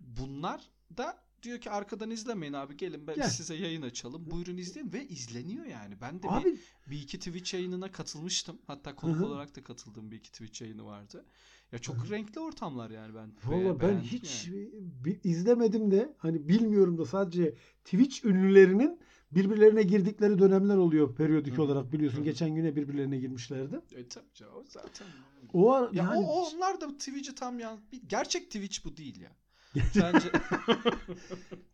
Bunlar 0.00 0.70
da 0.96 1.22
diyor 1.42 1.58
ki 1.60 1.70
arkadan 1.70 2.10
izlemeyin 2.10 2.52
abi 2.52 2.76
gelin 2.76 3.06
ben 3.06 3.14
Gel. 3.14 3.30
size 3.30 3.54
yayın 3.54 3.82
açalım. 3.82 4.30
Buyurun 4.30 4.56
izleyin 4.56 4.92
ve 4.92 5.08
izleniyor 5.08 5.64
yani. 5.64 5.94
Ben 6.00 6.18
de 6.18 6.22
bir, 6.22 6.28
Abi 6.28 6.58
bir 6.90 7.02
iki 7.02 7.18
Twitch 7.18 7.54
yayınına 7.54 7.92
katılmıştım. 7.92 8.58
Hatta 8.66 8.94
konuk 8.96 9.16
Hı 9.16 9.20
hı. 9.20 9.26
olarak 9.26 9.56
da 9.56 9.62
katıldığım 9.62 10.10
bir 10.10 10.16
iki 10.16 10.32
Twitch 10.32 10.62
yayını 10.62 10.84
vardı. 10.84 11.24
Ya 11.72 11.78
çok 11.78 11.96
Hı 11.96 12.00
hı. 12.00 12.10
renkli 12.10 12.40
ortamlar 12.40 12.90
yani 12.90 13.14
ben. 13.14 13.32
Valla 13.44 13.80
be- 13.80 13.88
ben 13.88 14.00
hiç 14.00 14.48
yani. 14.48 15.18
izlemedim 15.24 15.90
de 15.90 16.14
hani 16.18 16.48
bilmiyorum 16.48 16.98
da 16.98 17.06
sadece 17.06 17.54
Twitch 17.84 18.24
ünlülerinin 18.24 19.00
birbirlerine 19.32 19.82
girdikleri 19.82 20.38
dönemler 20.38 20.76
oluyor 20.76 21.14
periyodik 21.16 21.56
Hı. 21.58 21.62
olarak 21.62 21.92
biliyorsun. 21.92 22.18
Hı. 22.18 22.24
Geçen 22.24 22.54
güne 22.54 22.76
birbirlerine 22.76 23.18
girmişlerdi. 23.18 23.80
E 23.92 24.08
tabii 24.08 24.34
canım, 24.34 24.64
zaten. 24.68 25.06
yani. 25.06 25.50
O 25.52 25.82
Ya 25.82 25.90
yani 25.92 26.18
o, 26.18 26.22
onlar 26.46 26.80
da 26.80 26.88
Twitch'i 26.88 27.34
tam 27.34 27.58
ya 27.58 27.78
bir 27.92 28.02
gerçek 28.08 28.44
Twitch 28.50 28.84
bu 28.84 28.96
değil 28.96 29.20
ya. 29.20 29.32
Bence 29.76 30.32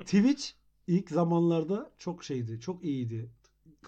Twitch 0.00 0.44
ilk 0.86 1.10
zamanlarda 1.10 1.90
çok 1.98 2.24
şeydi, 2.24 2.60
çok 2.60 2.84
iyiydi. 2.84 3.30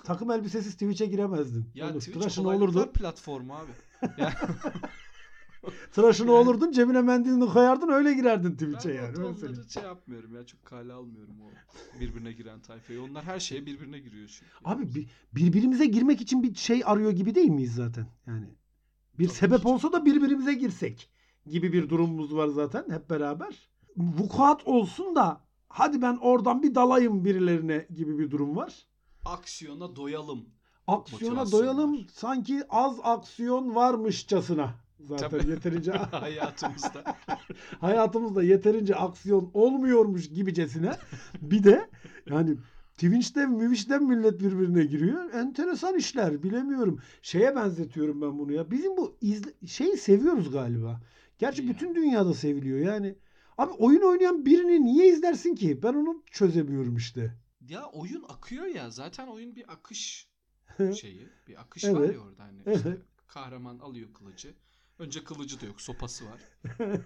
Takım 0.04 0.30
elbisesiz 0.30 0.72
Twitch'e 0.72 1.06
giremezdin. 1.06 1.70
ya 1.74 1.90
Olur, 1.90 2.00
Twitch 2.00 2.18
tıraşını 2.18 2.44
kolaylıklar 2.44 2.68
olurdun. 2.68 2.92
platformu 2.92 3.54
abi. 3.54 3.70
Ya, 4.18 4.32
Tıraşını 5.92 6.26
Yani- 6.30 6.38
olurdun, 6.38 6.72
cebine 6.72 7.02
mendilini 7.02 7.46
koyardın, 7.46 7.88
öyle 7.88 8.14
girerdin 8.14 8.52
Twitch'e 8.52 8.88
ben 8.88 8.94
yani. 8.94 9.08
öyle 9.08 9.24
onları 9.24 9.70
şey 9.70 9.82
yapmıyorum 9.82 10.34
ya 10.34 10.46
çok 10.46 10.64
kale 10.64 10.92
almıyorum 10.92 11.34
o 11.42 11.50
birbirine 12.00 12.32
giren 12.32 12.60
tayfayı. 12.60 13.02
Onlar 13.02 13.24
her 13.24 13.40
şeye 13.40 13.66
birbirine 13.66 13.98
giriyor 13.98 14.28
çünkü. 14.28 14.50
Abi 14.64 14.94
bi- 14.94 15.08
birbirimize 15.34 15.86
girmek 15.86 16.20
için 16.20 16.42
bir 16.42 16.54
şey 16.54 16.82
arıyor 16.84 17.10
gibi 17.10 17.34
değil 17.34 17.48
miyiz 17.50 17.74
zaten? 17.74 18.06
Yani 18.26 18.46
bir 19.18 19.26
Tabii 19.28 19.36
sebep 19.36 19.60
ki. 19.62 19.68
olsa 19.68 19.92
da 19.92 20.04
birbirimize 20.04 20.54
girsek 20.54 21.10
gibi 21.46 21.72
bir 21.72 21.88
durumumuz 21.88 22.34
var 22.34 22.48
zaten 22.48 22.84
hep 22.90 23.10
beraber. 23.10 23.68
Vukuat 23.96 24.66
olsun 24.66 25.14
da 25.14 25.40
hadi 25.68 26.02
ben 26.02 26.16
oradan 26.16 26.62
bir 26.62 26.74
dalayım 26.74 27.24
birilerine 27.24 27.86
gibi 27.94 28.18
bir 28.18 28.30
durum 28.30 28.56
var. 28.56 28.86
Aksiyona 29.24 29.96
doyalım. 29.96 30.48
Aksiyona 30.86 31.52
doyalım 31.52 31.94
var. 31.98 32.06
sanki 32.12 32.62
az 32.70 32.96
aksiyon 33.02 33.74
varmışçasına. 33.74 34.74
Zaten 35.00 35.28
Tabii. 35.30 35.50
yeterince 35.50 35.92
hayatımızda. 36.10 37.04
hayatımızda 37.80 38.42
yeterince 38.42 38.94
aksiyon 38.94 39.50
olmuyormuş 39.54 40.28
gibicesine. 40.28 40.92
Bir 41.42 41.64
de 41.64 41.90
yani 42.26 42.56
Twitch'ten 42.94 43.58
Twitch'ten 43.58 44.02
millet 44.04 44.40
birbirine 44.40 44.84
giriyor. 44.84 45.34
Enteresan 45.34 45.96
işler 45.96 46.42
bilemiyorum. 46.42 46.98
Şeye 47.22 47.56
benzetiyorum 47.56 48.22
ben 48.22 48.38
bunu 48.38 48.52
ya. 48.52 48.70
Bizim 48.70 48.96
bu 48.96 49.16
izle- 49.22 49.66
şeyi 49.66 49.96
seviyoruz 49.96 50.50
galiba. 50.50 51.00
Gerçi 51.38 51.68
bütün 51.68 51.94
dünyada 51.94 52.34
seviliyor 52.34 52.78
yani. 52.78 53.16
Abi 53.60 53.72
oyun 53.72 54.02
oynayan 54.02 54.46
birini 54.46 54.84
niye 54.84 55.08
izlersin 55.08 55.54
ki? 55.54 55.82
Ben 55.82 55.94
onu 55.94 56.22
çözemiyorum 56.30 56.96
işte. 56.96 57.34
ya 57.68 57.86
oyun 57.92 58.24
akıyor 58.28 58.66
ya 58.66 58.90
zaten 58.90 59.26
oyun 59.26 59.56
bir 59.56 59.72
akış 59.72 60.28
şeyi. 61.00 61.28
Bir 61.48 61.60
akış 61.60 61.84
Evet. 61.84 61.96
var 61.96 62.14
ya 62.14 62.20
orada 62.20 62.42
hani 62.44 62.76
işte 62.76 62.96
kahraman 63.26 63.78
alıyor 63.78 64.08
kılıcı. 64.14 64.54
Önce 64.98 65.24
kılıcı 65.24 65.60
da 65.60 65.66
yok 65.66 65.80
sopası 65.80 66.24
var. 66.26 66.40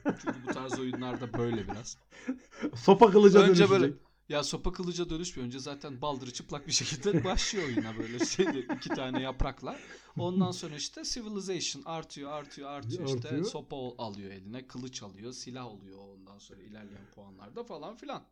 Çünkü 0.05 0.43
bu 0.49 0.53
tarz 0.55 0.79
oyunlarda 0.79 1.39
böyle 1.39 1.69
biraz. 1.69 1.99
Sopa 2.77 3.11
kılıca 3.11 3.41
Önce 3.41 3.49
dönüşecek. 3.49 3.71
böyle 3.71 3.93
ya 4.29 4.43
sopa 4.45 4.73
kılıca 4.73 5.11
dönüşmüyor. 5.11 5.47
Önce 5.47 5.59
zaten 5.59 6.01
baldırı 6.01 6.33
çıplak 6.33 6.67
bir 6.67 6.73
şekilde 6.73 7.25
başlıyor 7.25 7.67
oyuna 7.69 7.99
böyle 7.99 8.27
şeyde 8.27 8.61
iki 8.61 8.89
tane 8.89 9.21
yaprakla. 9.23 9.79
Ondan 10.19 10.51
sonra 10.51 10.77
işte 10.77 11.05
civilization 11.05 11.83
artıyor 11.87 12.33
artıyor 12.33 12.71
artıyor 12.71 13.07
işte 13.07 13.29
Artıyor. 13.29 13.45
sopa 13.45 13.77
alıyor 13.99 14.31
eline 14.31 14.67
kılıç 14.67 15.03
alıyor 15.03 15.33
silah 15.33 15.67
oluyor 15.67 15.99
ondan 15.99 16.39
sonra 16.39 16.61
ilerleyen 16.63 17.07
puanlarda 17.15 17.65
falan 17.65 17.97
filan. 17.97 18.25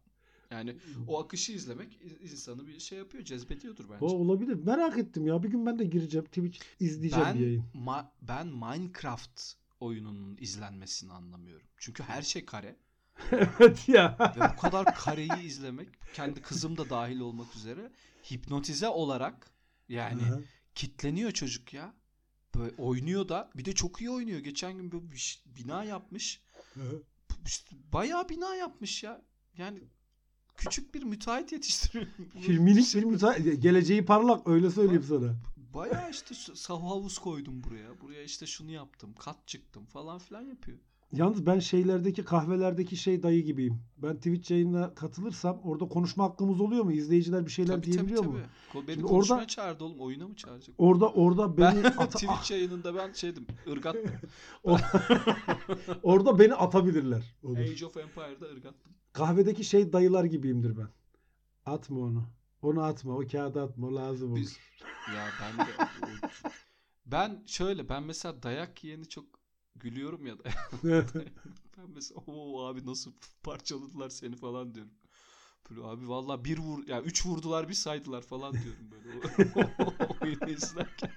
Yani 0.50 0.76
o 1.08 1.22
akışı 1.22 1.52
izlemek 1.52 1.98
insanı 2.20 2.66
bir 2.66 2.78
şey 2.80 2.98
yapıyor 2.98 3.24
cezbediyordur 3.24 3.84
bence. 3.90 4.04
O 4.04 4.08
olabilir. 4.08 4.54
Merak 4.54 4.98
ettim 4.98 5.26
ya. 5.26 5.42
Bir 5.42 5.48
gün 5.48 5.66
ben 5.66 5.78
de 5.78 5.84
gireceğim. 5.84 6.24
Twitch 6.26 6.60
izleyeceğim 6.80 7.26
ben 7.26 7.34
yayın. 7.34 7.64
ma- 7.74 8.06
ben 8.22 8.46
Minecraft 8.46 9.42
oyununun 9.80 10.36
izlenmesini 10.40 11.12
anlamıyorum. 11.12 11.66
Çünkü 11.76 12.02
her 12.02 12.22
şey 12.22 12.44
kare 12.44 12.76
evet 13.60 13.88
ya. 13.88 14.16
ve 14.36 14.52
bu 14.56 14.60
kadar 14.60 14.94
kareyi 14.94 15.42
izlemek 15.42 15.88
kendi 16.14 16.42
kızım 16.42 16.76
da 16.76 16.90
dahil 16.90 17.20
olmak 17.20 17.56
üzere 17.56 17.92
hipnotize 18.32 18.88
olarak 18.88 19.50
yani 19.88 20.22
Aha. 20.22 20.40
kitleniyor 20.74 21.30
çocuk 21.30 21.72
ya. 21.74 21.94
Böyle 22.54 22.74
oynuyor 22.76 23.28
da 23.28 23.50
bir 23.54 23.64
de 23.64 23.72
çok 23.74 24.00
iyi 24.00 24.10
oynuyor. 24.10 24.38
Geçen 24.40 24.72
gün 24.76 24.92
böyle 24.92 25.10
bir 25.10 25.42
bina 25.46 25.84
yapmış. 25.84 26.42
İşte 27.46 27.76
Bayağı 27.92 28.28
bina 28.28 28.54
yapmış 28.54 29.02
ya. 29.02 29.22
Yani 29.56 29.82
küçük 30.56 30.94
bir 30.94 31.02
müteahhit 31.02 31.52
yetiştiriyor. 31.52 32.06
Minik 32.48 32.94
bir 32.94 33.02
müsa- 33.02 33.54
geleceği 33.54 34.04
parlak 34.04 34.48
öyle 34.48 34.70
söyleyeyim 34.70 35.04
sana. 35.08 35.34
Bayağı 35.56 36.10
işte 36.10 36.34
s- 36.34 36.54
sahu 36.56 36.90
havuz 36.90 37.18
koydum 37.18 37.64
buraya. 37.64 38.00
Buraya 38.00 38.22
işte 38.22 38.46
şunu 38.46 38.70
yaptım. 38.70 39.14
Kat 39.18 39.48
çıktım 39.48 39.86
falan 39.86 40.18
filan 40.18 40.42
yapıyor. 40.42 40.78
Yalnız 41.12 41.46
ben 41.46 41.58
şeylerdeki 41.58 42.24
kahvelerdeki 42.24 42.96
şey 42.96 43.22
dayı 43.22 43.44
gibiyim. 43.44 43.82
Ben 43.96 44.16
Twitch 44.16 44.50
yayınına 44.50 44.94
katılırsam 44.94 45.60
orada 45.64 45.88
konuşma 45.88 46.24
hakkımız 46.24 46.60
oluyor 46.60 46.84
mu? 46.84 46.92
İzleyiciler 46.92 47.46
bir 47.46 47.50
şeyler 47.50 47.72
tabii 47.74 47.82
tabii 47.82 47.92
diyebiliyor 47.92 48.22
tabii. 48.22 48.32
mu? 48.32 48.38
Ko- 48.72 48.86
Beni 48.86 48.94
Şimdi 48.94 49.06
konuşmaya 49.06 49.34
orada- 49.36 49.46
çağırdı 49.46 49.84
oğlum. 49.84 50.00
Oyuna 50.00 50.28
mı 50.28 50.34
çağıracak? 50.36 50.74
Orada 50.78 51.08
orada 51.12 51.56
beni 51.56 51.84
Ben 51.84 51.90
ata- 51.98 52.08
Twitch 52.08 52.50
yayınında 52.50 52.94
ben 52.94 53.12
şeydim. 53.12 53.46
ırgattım. 53.70 54.12
orada 56.02 56.38
beni 56.38 56.54
atabilirler. 56.54 57.36
Olur. 57.42 57.58
Age 57.58 57.86
of 57.86 57.96
Empire'da 57.96 58.46
ırgattım. 58.46 58.92
Kahvedeki 59.12 59.64
şey 59.64 59.92
dayılar 59.92 60.24
gibiyimdir 60.24 60.76
ben. 60.76 60.88
Atma 61.66 62.00
onu. 62.00 62.24
Onu 62.62 62.82
atma. 62.82 63.16
O 63.16 63.22
kağıdı 63.32 63.62
atma. 63.62 63.86
O 63.86 63.94
lazım 63.96 64.30
olur. 64.32 64.40
Biz- 64.40 64.56
Ya 65.14 65.24
ben 65.42 65.66
de 65.66 65.70
ben 67.06 67.42
şöyle 67.46 67.88
ben 67.88 68.02
mesela 68.02 68.42
dayak 68.42 68.84
yiyeni 68.84 69.08
çok 69.08 69.24
gülüyorum 69.76 70.26
ya 70.26 70.38
da 70.38 70.42
ben 71.78 71.90
mesela 71.94 72.20
o 72.26 72.64
abi 72.66 72.86
nasıl 72.86 73.12
parçaladılar 73.42 74.08
seni 74.08 74.36
falan 74.36 74.74
diyorum. 74.74 74.92
Böyle 75.70 75.86
abi 75.86 76.08
valla 76.08 76.44
bir 76.44 76.58
vur 76.58 76.86
ya 76.86 77.02
üç 77.02 77.26
vurdular 77.26 77.68
bir 77.68 77.74
saydılar 77.74 78.22
falan 78.22 78.52
diyorum 78.52 78.90
böyle 78.90 79.52
oyunu 80.22 80.50
izlerken. 80.50 81.10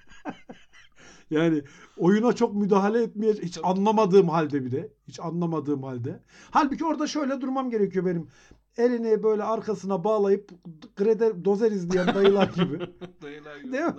Yani 1.30 1.62
oyuna 1.96 2.32
çok 2.32 2.54
müdahale 2.54 3.02
etmeye 3.02 3.32
hiç 3.32 3.54
Tabii. 3.54 3.66
anlamadığım 3.66 4.28
halde 4.28 4.64
bir 4.64 4.70
de. 4.70 4.92
Hiç 5.08 5.20
anlamadığım 5.20 5.82
halde. 5.82 6.22
Halbuki 6.50 6.84
orada 6.84 7.06
şöyle 7.06 7.40
durmam 7.40 7.70
gerekiyor 7.70 8.06
benim. 8.06 8.28
Elini 8.78 9.22
böyle 9.22 9.42
arkasına 9.42 10.04
bağlayıp 10.04 10.50
greder 10.96 11.44
dozer 11.44 11.72
izleyen 11.72 12.14
dayılar 12.14 12.48
gibi. 12.48 12.78
Dayılar 13.22 13.62
Değil 13.62 13.84
mi? 13.84 13.92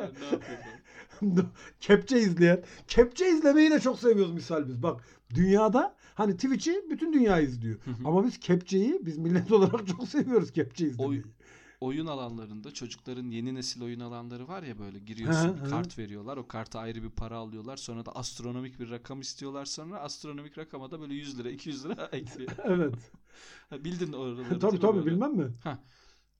ne. 1.22 1.42
Kepçe 1.80 2.20
izleyen. 2.20 2.64
Kepçe 2.88 3.30
izlemeyi 3.30 3.72
de 3.72 3.80
çok 3.80 4.00
seviyoruz 4.00 4.34
misal 4.34 4.68
biz. 4.68 4.84
Bak 4.84 5.02
dünyada 5.36 5.96
hani 6.16 6.34
Twitch'i 6.36 6.86
bütün 6.90 7.14
dünya 7.14 7.40
izliyor. 7.40 7.78
Ama 8.06 8.26
biz 8.26 8.40
kepçeyi 8.40 9.00
biz 9.06 9.18
millet 9.18 9.52
olarak 9.52 9.88
çok 9.98 10.08
seviyoruz 10.08 10.52
kepçe 10.52 10.86
izlemeyi. 10.86 11.10
Oy- 11.24 11.32
oyun 11.82 12.06
alanlarında 12.06 12.74
çocukların 12.74 13.30
yeni 13.30 13.56
nesil 13.56 13.82
oyun 13.84 14.00
alanları 14.00 14.48
var 14.48 14.64
ya 14.64 14.80
böyle 14.80 15.00
giriyorsun 15.00 15.62
bir 15.66 15.70
kart 15.70 15.98
veriyorlar. 15.98 16.38
O 16.38 16.48
karta 16.48 16.80
ayrı 16.80 17.04
bir 17.04 17.10
para 17.10 17.38
alıyorlar. 17.38 17.78
Sonra 17.78 18.06
da 18.06 18.12
astronomik 18.12 18.80
bir 18.80 18.90
rakam 18.90 19.22
istiyorlar. 19.22 19.66
Sonra 19.66 20.00
astronomik 20.00 20.58
rakama 20.58 20.92
da 20.92 21.02
böyle 21.02 21.14
100 21.14 21.40
lira 21.40 21.50
200 21.50 21.86
lira 21.86 22.06
ekliyor. 22.12 22.52
Evet. 22.64 22.96
Ha, 23.70 23.84
Bildin 23.84 24.14
oraları. 24.14 24.60
tabii 24.60 24.80
tabii 24.80 24.98
böyle? 24.98 25.06
bilmem 25.12 25.36
mi? 25.36 25.54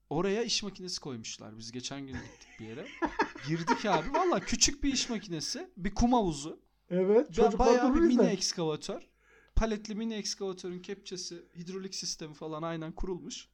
Oraya 0.10 0.44
iş 0.44 0.64
makinesi 0.64 1.00
koymuşlar. 1.02 1.58
Biz 1.58 1.72
geçen 1.72 2.00
gün 2.02 2.14
gittik 2.14 2.48
bir 2.60 2.66
yere. 2.66 2.88
Girdik 3.48 3.86
abi. 3.86 4.14
Valla 4.14 4.40
küçük 4.40 4.84
bir 4.84 4.94
iş 4.94 5.10
makinesi. 5.10 5.70
Bir 5.78 5.94
kum 5.94 6.14
havuzu. 6.14 6.60
Evet. 6.90 7.28
Çocuklar 7.34 7.60
bayağı 7.60 7.96
bir 7.96 8.00
mini 8.00 8.26
ekskavatör. 8.26 9.02
Paletli 9.56 9.96
mini 9.96 10.14
ekskavatörün 10.14 10.80
kepçesi, 10.82 11.46
hidrolik 11.56 11.96
sistemi 11.96 12.34
falan 12.34 12.62
aynen 12.62 12.92
kurulmuş. 12.92 13.48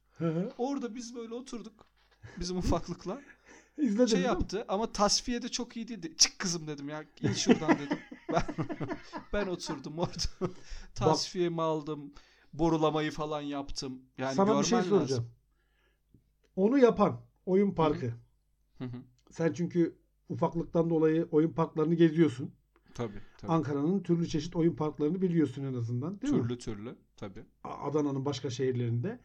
Orada 0.58 0.94
biz 0.94 1.14
böyle 1.14 1.34
oturduk. 1.34 1.86
Bizim 2.40 2.56
ufaklıkla. 2.56 3.20
İzledin 3.78 4.06
şey 4.06 4.20
yaptı 4.20 4.64
ama 4.68 4.92
tasfiye 4.92 5.42
de 5.42 5.48
çok 5.48 5.76
iyi 5.76 5.88
değildi. 5.88 6.14
Çık 6.16 6.38
kızım 6.38 6.66
dedim 6.66 6.88
ya. 6.88 7.04
İn 7.20 7.32
şuradan 7.32 7.78
dedim. 7.78 7.98
Ben, 8.32 8.42
ben 9.32 9.46
oturdum 9.46 9.98
orada. 9.98 10.54
Tasfiyemi 10.94 11.62
aldım. 11.62 12.12
Borulamayı 12.52 13.10
falan 13.10 13.40
yaptım. 13.40 14.02
Yani 14.18 14.34
Sana 14.34 14.60
bir 14.60 14.64
şey 14.64 14.78
lazım. 14.78 14.90
soracağım. 14.90 15.30
Onu 16.56 16.78
yapan 16.78 17.20
oyun 17.46 17.70
parkı. 17.70 18.06
Hı 18.78 18.84
hı. 18.84 18.96
Sen 19.30 19.52
çünkü 19.52 19.96
ufaklıktan 20.28 20.90
dolayı 20.90 21.28
oyun 21.30 21.50
parklarını 21.52 21.94
geziyorsun. 21.94 22.54
Tabii 22.94 23.20
tabii. 23.38 23.52
Ankara'nın 23.52 24.02
türlü 24.02 24.28
çeşit 24.28 24.56
oyun 24.56 24.76
parklarını 24.76 25.22
biliyorsun 25.22 25.64
en 25.64 25.74
azından 25.74 26.20
değil 26.20 26.34
mi? 26.34 26.42
türlü 26.42 26.58
türlü 26.58 26.96
tabii. 27.16 27.44
Adana'nın 27.64 28.24
başka 28.24 28.50
şehirlerinde. 28.50 29.20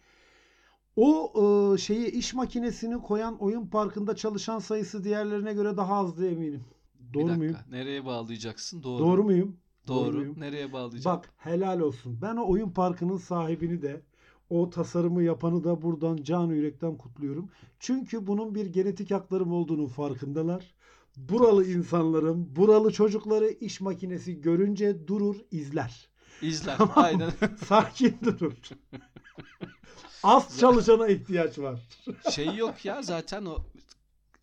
O 1.02 1.32
e, 1.74 1.78
şeyi 1.78 2.12
iş 2.12 2.34
makinesini 2.34 3.02
koyan 3.02 3.38
oyun 3.38 3.68
parkında 3.68 4.16
çalışan 4.16 4.60
sayısı 4.60 5.04
diğerlerine 5.04 5.54
göre 5.54 5.78
daha 5.78 5.96
azdı 5.96 6.30
eminim. 6.30 6.64
Bir 7.00 7.14
Doğru 7.14 7.24
dakika. 7.24 7.38
muyum? 7.38 7.56
Nereye 7.72 8.06
bağlayacaksın? 8.06 8.84
Doğru. 8.84 9.00
Doğru 9.00 9.24
muyum? 9.24 9.58
Doğru. 9.88 10.18
muyum? 10.18 10.40
Nereye 10.40 10.74
bağlayacaksın? 10.74 11.12
Bak 11.12 11.34
helal 11.38 11.80
olsun. 11.80 12.20
Ben 12.22 12.36
o 12.36 12.52
oyun 12.52 12.70
parkının 12.70 13.18
sahibini 13.18 13.82
de 13.82 14.02
o 14.50 14.70
tasarımı 14.70 15.24
yapanı 15.24 15.64
da 15.64 15.82
buradan 15.82 16.18
can 16.24 16.48
yürekten 16.48 16.98
kutluyorum. 16.98 17.50
Çünkü 17.80 18.28
bunun 18.28 18.56
bir 18.56 18.66
genetik 18.66 19.12
haklarım 19.12 19.52
olduğunu 19.52 19.88
farkındalar. 19.88 20.74
Buralı 21.18 21.66
insanların, 21.66 22.56
buralı 22.56 22.92
çocukları 22.92 23.50
iş 23.50 23.82
makinesi 23.82 24.42
görünce 24.42 25.08
durur, 25.08 25.36
izler. 25.52 26.10
İzler. 26.42 26.78
Tamam. 26.78 26.94
Aynen. 26.96 27.30
Sakin 27.66 28.18
durur. 28.24 28.54
Az 30.24 30.60
çalışana 30.60 31.08
ihtiyaç 31.08 31.60
var. 31.60 31.80
şey 32.32 32.56
yok 32.56 32.86
ya 32.86 33.02
zaten 33.02 33.46
o 33.46 33.58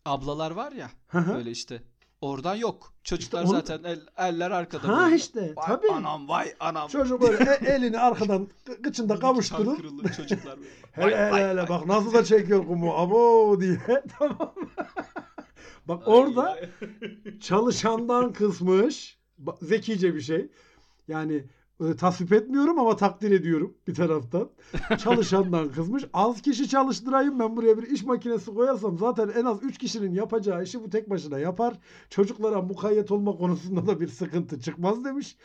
ablalar 0.05 0.51
var 0.51 0.71
ya 0.71 0.89
böyle 1.13 1.51
işte 1.51 1.83
oradan 2.21 2.55
yok. 2.55 2.93
Çocuklar 3.03 3.43
İşte 3.43 3.55
onu- 3.55 3.61
zaten 3.65 3.83
el, 3.83 4.01
eller 4.17 4.51
arkada. 4.51 4.87
ha 4.87 5.05
böyle. 5.05 5.15
işte 5.15 5.53
Vay 5.55 5.67
tabii. 5.67 5.91
anam 5.91 6.27
vay 6.29 6.53
anam. 6.59 6.87
Çocuk 6.87 7.21
böyle 7.21 7.43
e- 7.43 7.69
elini 7.71 7.99
arkadan 7.99 8.47
Çan 8.93 9.19
kavuşturur. 9.19 9.77
kırılır 9.77 10.13
çocuklar 10.13 10.57
böyle. 10.59 10.69
Hele 10.91 11.05
Vay, 11.05 11.21
hele 11.25 11.31
vay, 11.31 11.43
hele 11.49 11.59
vay. 11.61 11.69
bak 11.69 11.85
nasıl 11.85 12.13
da 12.13 12.23
çekiyor 12.23 12.67
kumu 12.67 12.93
abo 12.93 13.61
diye. 13.61 13.77
tamam. 14.19 14.53
bak 15.85 16.07
orada 16.07 16.43
Ay, 16.51 16.69
çalışandan 17.41 18.33
kısmış. 18.33 19.17
Zekice 19.61 20.15
bir 20.15 20.21
şey. 20.21 20.51
Yani 21.07 21.43
e, 21.81 21.95
tasvip 21.95 22.33
etmiyorum 22.33 22.79
ama 22.79 22.95
takdir 22.95 23.31
ediyorum 23.31 23.77
bir 23.87 23.95
taraftan. 23.95 24.49
Çalışandan 24.97 25.71
kızmış. 25.71 26.03
Az 26.13 26.41
kişi 26.41 26.69
çalıştırayım 26.69 27.39
ben 27.39 27.55
buraya 27.55 27.77
bir 27.77 27.83
iş 27.83 28.03
makinesi 28.03 28.53
koyarsam 28.53 28.97
zaten 28.97 29.29
en 29.29 29.45
az 29.45 29.63
3 29.63 29.77
kişinin 29.77 30.13
yapacağı 30.13 30.63
işi 30.63 30.83
bu 30.83 30.89
tek 30.89 31.09
başına 31.09 31.39
yapar. 31.39 31.79
Çocuklara 32.09 32.61
mukayyet 32.61 33.11
olma 33.11 33.37
konusunda 33.37 33.87
da 33.87 33.99
bir 33.99 34.07
sıkıntı 34.07 34.59
çıkmaz 34.59 35.05
demiş. 35.05 35.37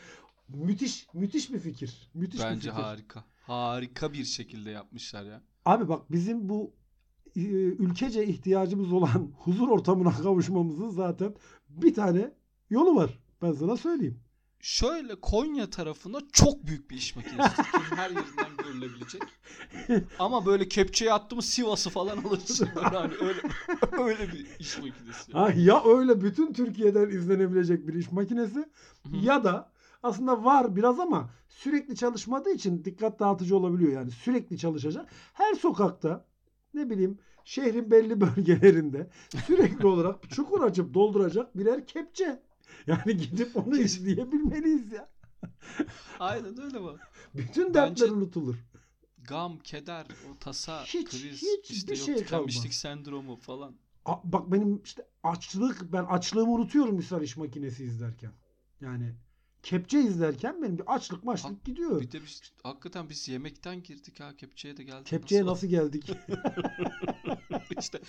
Müthiş 0.49 1.07
müthiş 1.13 1.53
bir 1.53 1.59
fikir. 1.59 2.11
Müthiş 2.13 2.39
bir 2.39 2.45
Bence 2.45 2.69
fikir. 2.69 2.83
harika. 2.83 3.23
Harika 3.41 4.13
bir 4.13 4.23
şekilde 4.25 4.69
yapmışlar 4.69 5.23
ya. 5.23 5.41
Abi 5.65 5.87
bak 5.89 6.11
bizim 6.11 6.49
bu 6.49 6.73
e, 7.35 7.41
ülkece 7.41 8.25
ihtiyacımız 8.25 8.93
olan 8.93 9.31
huzur 9.37 9.67
ortamına 9.67 10.11
kavuşmamızın 10.11 10.89
zaten 10.89 11.35
bir 11.69 11.93
tane 11.93 12.33
yolu 12.69 12.95
var. 12.95 13.19
Ben 13.41 13.51
sana 13.51 13.77
söyleyeyim. 13.77 14.19
Şöyle 14.63 15.15
Konya 15.15 15.69
tarafına 15.69 16.19
çok 16.31 16.67
büyük 16.67 16.91
bir 16.91 16.95
iş 16.95 17.15
makinesi. 17.15 17.61
Her 17.95 18.09
yerinden 18.09 18.57
görülebilecek. 18.63 19.21
Ama 20.19 20.45
böyle 20.45 20.67
kepçeye 20.67 21.13
attı 21.13 21.35
mı 21.35 21.41
Sivas'ı 21.41 21.89
falan 21.89 22.17
alırsın. 22.17 22.69
Böyle 22.75 22.87
hani 22.97 23.13
öyle, 23.13 23.41
öyle 23.91 24.33
bir 24.33 24.47
iş 24.59 24.77
makinesi. 24.77 25.31
Ha, 25.31 25.51
ya 25.55 25.83
öyle 25.85 26.21
bütün 26.21 26.53
Türkiye'den 26.53 27.09
izlenebilecek 27.09 27.87
bir 27.87 27.93
iş 27.93 28.11
makinesi 28.11 28.59
Hı. 28.59 29.15
ya 29.23 29.43
da 29.43 29.71
aslında 30.03 30.43
var 30.43 30.75
biraz 30.75 30.99
ama 30.99 31.29
sürekli 31.49 31.95
çalışmadığı 31.95 32.51
için 32.51 32.85
dikkat 32.85 33.19
dağıtıcı 33.19 33.57
olabiliyor 33.57 33.91
yani 33.91 34.11
sürekli 34.11 34.57
çalışacak. 34.57 35.09
Her 35.33 35.53
sokakta 35.53 36.25
ne 36.73 36.89
bileyim 36.89 37.19
şehrin 37.45 37.91
belli 37.91 38.21
bölgelerinde 38.21 39.09
sürekli 39.47 39.87
olarak 39.87 40.29
çukur 40.29 40.63
açıp 40.63 40.93
dolduracak 40.93 41.57
birer 41.57 41.87
kepçe. 41.87 42.39
Yani 42.87 43.17
gidip 43.17 43.57
onu 43.57 43.77
izleyebilmeliyiz 43.77 44.91
ya. 44.91 45.09
Aynen 46.19 46.61
öyle 46.61 46.83
bak. 46.83 46.99
Bütün 47.35 47.73
Bence- 47.73 47.73
dertler 47.73 48.09
unutulur. 48.09 48.55
Gam, 49.27 49.59
keder, 49.59 50.05
o 50.31 50.37
tasa, 50.39 50.83
Hiç- 50.83 51.09
kriz, 51.09 51.41
hiç 51.41 51.71
işte 51.71 51.91
bir 51.91 51.97
yok 51.97 52.05
şey 52.05 52.15
tükenmişlik 52.15 52.63
kalmaz. 52.63 52.75
sendromu 52.75 53.35
falan. 53.35 53.75
A- 54.05 54.21
Bak 54.23 54.51
benim 54.51 54.81
işte 54.83 55.05
açlık 55.23 55.93
ben 55.93 56.03
açlığımı 56.03 56.51
unutuyorum 56.51 56.95
misal 56.95 57.21
iş 57.23 57.37
makinesi 57.37 57.83
izlerken. 57.83 58.31
Yani 58.81 59.15
kepçe 59.63 59.99
izlerken 59.99 60.61
benim 60.61 60.77
bir 60.77 60.93
açlık 60.95 61.23
maçlık 61.23 61.51
Hak- 61.51 61.65
gidiyor. 61.65 62.01
Bir 62.01 62.11
de 62.11 62.21
biz, 62.23 62.41
hakikaten 62.63 63.09
biz 63.09 63.27
yemekten 63.29 63.83
girdik 63.83 64.19
ha 64.19 64.35
kepçeye 64.35 64.77
de 64.77 64.83
geldik. 64.83 65.05
Kepçeye 65.05 65.45
nasıl 65.45 65.67
geldik? 65.67 66.09
işte 67.79 67.99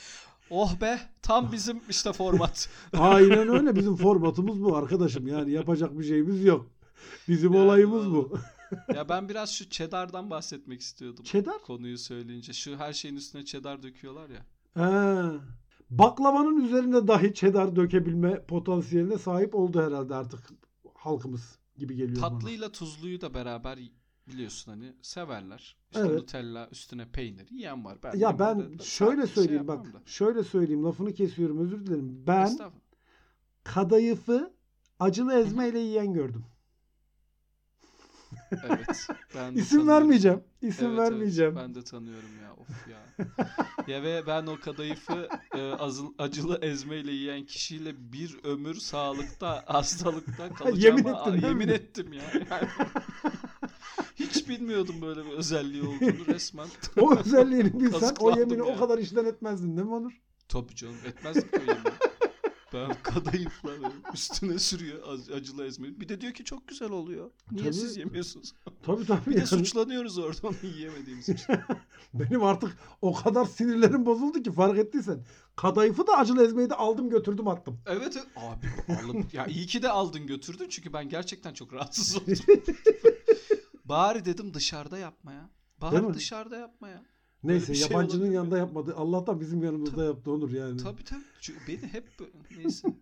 oh 0.50 0.80
be 0.80 1.00
tam 1.22 1.52
bizim 1.52 1.80
işte 1.88 2.12
format. 2.12 2.68
Aynen 2.98 3.48
öyle 3.48 3.76
bizim 3.76 3.96
formatımız 3.96 4.62
bu 4.62 4.76
arkadaşım. 4.76 5.26
Yani 5.26 5.50
yapacak 5.52 5.98
bir 5.98 6.04
şeyimiz 6.04 6.44
yok. 6.44 6.66
Bizim 7.28 7.52
Yani 7.52 7.64
olayımız 7.64 8.10
bu. 8.10 8.38
ya 8.94 9.08
ben 9.08 9.28
biraz 9.28 9.50
şu 9.52 9.68
cheddar'dan 9.70 10.30
bahsetmek 10.30 10.80
istiyordum. 10.80 11.24
Cheddar? 11.24 11.58
Konuyu 11.62 11.98
söyleyince. 11.98 12.52
Şu 12.52 12.76
her 12.76 12.92
şeyin 12.92 13.16
üstüne 13.16 13.44
cheddar 13.44 13.82
döküyorlar 13.82 14.30
ya. 14.30 14.46
Ha. 14.74 15.32
Baklavanın 15.90 16.64
üzerine 16.64 17.08
dahi 17.08 17.34
cheddar 17.34 17.76
dökebilme 17.76 18.44
potansiyeline 18.46 19.18
sahip 19.18 19.54
oldu 19.54 19.82
herhalde 19.82 20.14
artık 20.14 20.40
halkımız 20.94 21.58
gibi 21.78 21.96
geliyor 21.96 22.22
bana. 22.22 22.30
Tatlıyla 22.38 22.72
tuzluyu 22.72 23.20
da 23.20 23.34
beraber 23.34 23.78
biliyorsun 24.28 24.72
hani 24.72 24.92
severler. 25.02 25.76
İşte 25.90 26.02
Evet. 26.06 26.18
Nutella 26.20 26.68
üstüne 26.72 27.08
peynir 27.08 27.48
yiyen 27.50 27.84
var. 27.84 27.98
Ben 28.02 28.18
Ya 28.18 28.38
ben 28.38 28.78
de- 28.78 28.84
şöyle 28.84 29.26
şey 29.26 29.34
söyleyeyim 29.34 29.68
bak. 29.68 29.76
yapmam 29.76 29.92
da. 29.94 30.02
Şöyle 30.06 30.44
söyleyeyim 30.44 30.84
lafını 30.84 31.14
kesiyorum 31.14 31.58
özür 31.58 31.86
dilerim. 31.86 32.22
Ben 32.26 32.58
kadayıfı 33.64 34.52
acılı 35.00 35.34
ezmeyle 35.34 35.78
yiyen 35.78 36.12
gördüm. 36.12 36.44
Evet. 38.64 39.06
Ben 39.34 39.56
de 39.56 39.60
İsim 39.60 39.78
tanıyorum. 39.78 39.88
vermeyeceğim. 40.02 40.40
İsim 40.62 40.86
Evet, 40.86 40.98
vermeyeceğim. 40.98 41.52
Evet, 41.58 41.68
ben 41.68 41.74
de 41.74 41.84
tanıyorum 41.84 42.28
ya. 42.42 42.54
Of 42.54 42.88
ya. 42.88 43.26
ya 43.94 44.02
ve 44.02 44.22
ben 44.26 44.46
o 44.46 44.60
kadayıfı 44.60 45.28
e, 45.54 45.72
azı- 45.72 46.14
acılı 46.18 46.58
ezmeyle 46.62 47.12
yiyen 47.12 47.46
kişiyle 47.46 48.12
bir 48.12 48.44
ömür 48.44 48.74
sağlıkta, 48.74 49.64
hastalıkta 49.66 50.54
kalacağıma 50.54 51.08
Yemin 51.08 51.14
ettin 51.14 51.32
değil 51.32 51.42
yemin 51.44 51.66
mi? 51.68 51.72
ettim 51.72 52.12
ya. 52.12 52.22
Yani 52.50 52.68
hiç 54.14 54.48
bilmiyordum 54.48 54.94
böyle 55.02 55.24
bir 55.24 55.30
özelliği 55.30 55.82
olduğunu 55.82 56.26
resmen. 56.26 56.66
O 57.00 57.16
özelliğini 57.16 57.80
bilsen 57.80 58.14
o 58.20 58.38
yemini 58.38 58.62
o 58.62 58.68
yani. 58.68 58.78
kadar 58.78 58.98
işten 58.98 59.24
etmezdin 59.24 59.76
değil 59.76 59.88
mi 59.88 59.94
Onur? 59.94 60.12
Tabii 60.48 60.74
canım 60.74 60.96
etmezdim 61.06 61.42
ki 61.42 61.58
o 61.58 61.60
yemini. 61.60 61.92
Ben 62.74 62.96
kadayıfla 63.02 63.68
böyle 63.68 63.94
üstüne 64.14 64.58
sürüyor 64.58 65.18
acılı 65.36 65.66
ezmeyi. 65.66 66.00
Bir 66.00 66.08
de 66.08 66.20
diyor 66.20 66.32
ki 66.32 66.44
çok 66.44 66.68
güzel 66.68 66.90
oluyor. 66.90 67.30
Niye 67.50 67.64
Tabii. 67.64 67.74
siz 67.74 67.96
yemiyorsunuz? 67.96 68.54
Tabii 68.82 69.06
tabii. 69.06 69.26
Bir 69.26 69.34
de 69.34 69.38
yani. 69.38 69.46
suçlanıyoruz 69.46 70.18
orada 70.18 70.48
onu 70.48 70.56
yiyemediğimiz 70.62 71.28
için. 71.28 71.46
Benim 72.14 72.42
artık 72.44 72.76
o 73.02 73.14
kadar 73.14 73.44
sinirlerim 73.44 74.06
bozuldu 74.06 74.42
ki 74.42 74.52
fark 74.52 74.78
ettiysen. 74.78 75.24
Kadayıfı 75.56 76.06
da 76.06 76.12
acılı 76.12 76.44
ezmeyi 76.44 76.70
de 76.70 76.74
aldım 76.74 77.10
götürdüm 77.10 77.48
attım. 77.48 77.80
Evet 77.86 78.16
evet. 78.16 78.26
abi 78.36 78.92
alıp 79.04 79.34
ya 79.34 79.46
iyi 79.46 79.66
ki 79.66 79.82
de 79.82 79.88
aldın 79.88 80.26
götürdün 80.26 80.68
çünkü 80.68 80.92
ben 80.92 81.08
gerçekten 81.08 81.54
çok 81.54 81.72
rahatsız 81.72 82.16
oldum. 82.22 82.34
Bari 83.94 84.24
dedim 84.24 84.54
dışarıda 84.54 84.98
yapma 84.98 85.32
ya. 85.32 85.50
Bari 85.80 86.14
dışarıda 86.14 86.56
yapma 86.56 86.88
ya. 86.88 87.04
Neyse 87.42 87.72
bir 87.72 87.78
şey 87.78 87.88
yabancının 87.88 88.28
mi? 88.28 88.34
yanında 88.34 88.58
yapmadı. 88.58 88.94
Allah'tan 88.96 89.40
bizim 89.40 89.62
yanımızda 89.62 89.96
Tabii. 89.96 90.06
yaptı 90.06 90.32
Onur 90.32 90.50
yani. 90.50 90.76
Tabii 90.76 91.04
tabii. 91.04 91.22
Çünkü 91.40 91.60
beni 91.68 91.92
hep 91.92 92.08
neyse. 92.56 92.88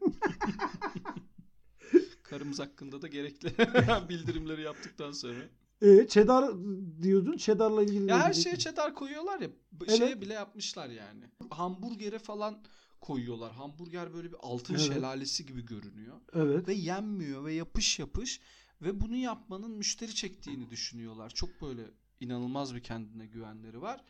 Karımız 2.22 2.60
hakkında 2.60 3.02
da 3.02 3.08
gerekli 3.08 3.48
bildirimleri 4.08 4.62
yaptıktan 4.62 5.12
sonra. 5.12 5.40
E, 5.82 6.06
cheddar 6.08 6.54
diyordun. 7.02 7.36
Cheddar'la 7.36 7.82
ilgili 7.82 8.10
Ya 8.10 8.20
her 8.20 8.32
şeye 8.32 8.58
cheddar 8.58 8.94
koyuyorlar 8.94 9.40
ya. 9.40 9.48
Evet. 9.82 9.98
Şeye 9.98 10.20
bile 10.20 10.34
yapmışlar 10.34 10.88
yani. 10.88 11.24
Hamburgere 11.50 12.18
falan 12.18 12.58
koyuyorlar. 13.00 13.52
Hamburger 13.52 14.14
böyle 14.14 14.28
bir 14.28 14.38
altın 14.40 14.74
Evet. 14.74 14.84
şelalesi 14.84 15.46
gibi 15.46 15.66
görünüyor. 15.66 16.16
Evet. 16.34 16.68
Ve 16.68 16.72
yenmiyor 16.72 17.44
ve 17.44 17.52
yapış 17.52 17.98
yapış. 17.98 18.40
Ve 18.82 19.00
bunu 19.00 19.16
yapmanın 19.16 19.70
müşteri 19.70 20.14
çektiğini 20.14 20.70
düşünüyorlar. 20.70 21.30
Çok 21.30 21.62
böyle 21.62 21.82
inanılmaz 22.20 22.74
bir 22.74 22.80
kendine 22.80 23.26
güvenleri 23.26 23.82
var. 23.82 24.04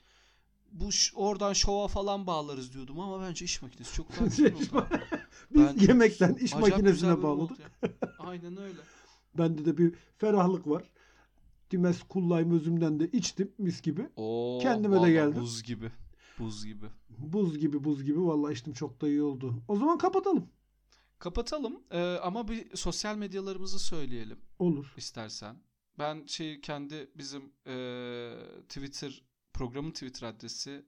Bu 0.72 0.88
oradan 1.14 1.52
şova 1.52 1.88
falan 1.88 2.26
bağlarız 2.26 2.72
diyordum 2.72 3.00
ama 3.00 3.22
bence 3.22 3.44
iş 3.44 3.62
makinesi 3.62 3.94
çok 3.94 4.10
oldu. 4.20 4.30
Biz 5.54 5.62
Bence 5.62 5.86
yemekten 5.86 6.34
iş 6.34 6.54
makinesine 6.54 7.22
bağladık. 7.22 7.58
Aynen 8.18 8.56
öyle. 8.56 8.78
Bende 9.38 9.64
de 9.64 9.78
bir 9.78 9.94
ferahlık 10.18 10.66
var. 10.66 10.82
Dimes 11.70 12.02
kullayım 12.02 12.50
özümden 12.50 13.00
de 13.00 13.10
içtim 13.10 13.52
mis 13.58 13.82
gibi. 13.82 14.08
Oo, 14.16 14.58
Kendime 14.62 15.02
de 15.02 15.12
geldim. 15.12 15.42
Buz 15.42 15.62
gibi. 15.62 15.90
Buz 16.38 16.66
gibi. 16.66 16.86
Buz 17.18 17.58
gibi 17.58 17.84
buz 17.84 18.04
gibi 18.04 18.26
vallahi 18.26 18.52
içtim 18.52 18.72
çok 18.72 19.00
da 19.00 19.08
iyi 19.08 19.22
oldu. 19.22 19.62
O 19.68 19.76
zaman 19.76 19.98
kapatalım. 19.98 20.46
Kapatalım 21.22 21.82
Ee, 21.90 22.00
ama 22.22 22.48
bir 22.48 22.76
sosyal 22.76 23.16
medyalarımızı 23.16 23.78
söyleyelim 23.78 24.38
Olur. 24.58 24.94
istersen. 24.96 25.62
Ben 25.98 26.26
şey 26.26 26.60
kendi 26.60 27.10
bizim 27.14 27.52
ee, 27.66 28.34
Twitter 28.68 29.22
programın 29.52 29.90
Twitter 29.90 30.28
adresi 30.28 30.86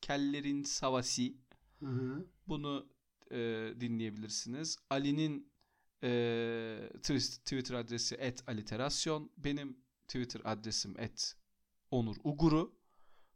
@kellerinsavasi. 0.00 1.36
Hı 1.80 1.86
hı. 1.86 2.26
Bunu 2.46 2.88
ee, 3.30 3.74
dinleyebilirsiniz. 3.80 4.78
Ali'nin 4.90 5.52
ee, 6.02 6.90
Twitter, 6.94 7.36
Twitter 7.44 7.74
adresi 7.74 8.34
@aliterasyon. 8.46 9.32
Benim 9.36 9.80
Twitter 10.08 10.40
adresim 10.44 10.94
@onur 11.90 12.16
uguru. 12.24 12.78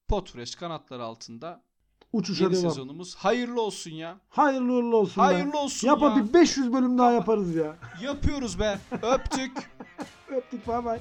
Potfresh 0.09 0.55
kanatları 0.55 1.05
altında 1.05 1.70
Uçuşa 2.13 2.45
yeni 2.45 2.55
devam. 2.57 2.71
sezonumuz 2.71 3.15
hayırlı 3.17 3.61
olsun 3.63 3.91
ya. 3.91 4.17
Hayırlı 4.31 4.73
uğurlu 4.73 4.97
olsun. 4.97 5.17
be. 5.23 5.27
Hayırlı 5.27 5.59
olsun 5.59 5.89
Yap 5.89 6.03
ya. 6.03 6.17
bir 6.17 6.35
500 6.35 6.73
bölüm 6.73 6.99
daha 6.99 7.13
yaparız 7.13 7.55
ya. 7.55 7.77
Yapıyoruz 8.03 8.61
be. 8.61 8.79
Öptük. 9.03 9.53
Öptük 10.37 10.69
bay 10.69 10.85
bay. 10.85 11.01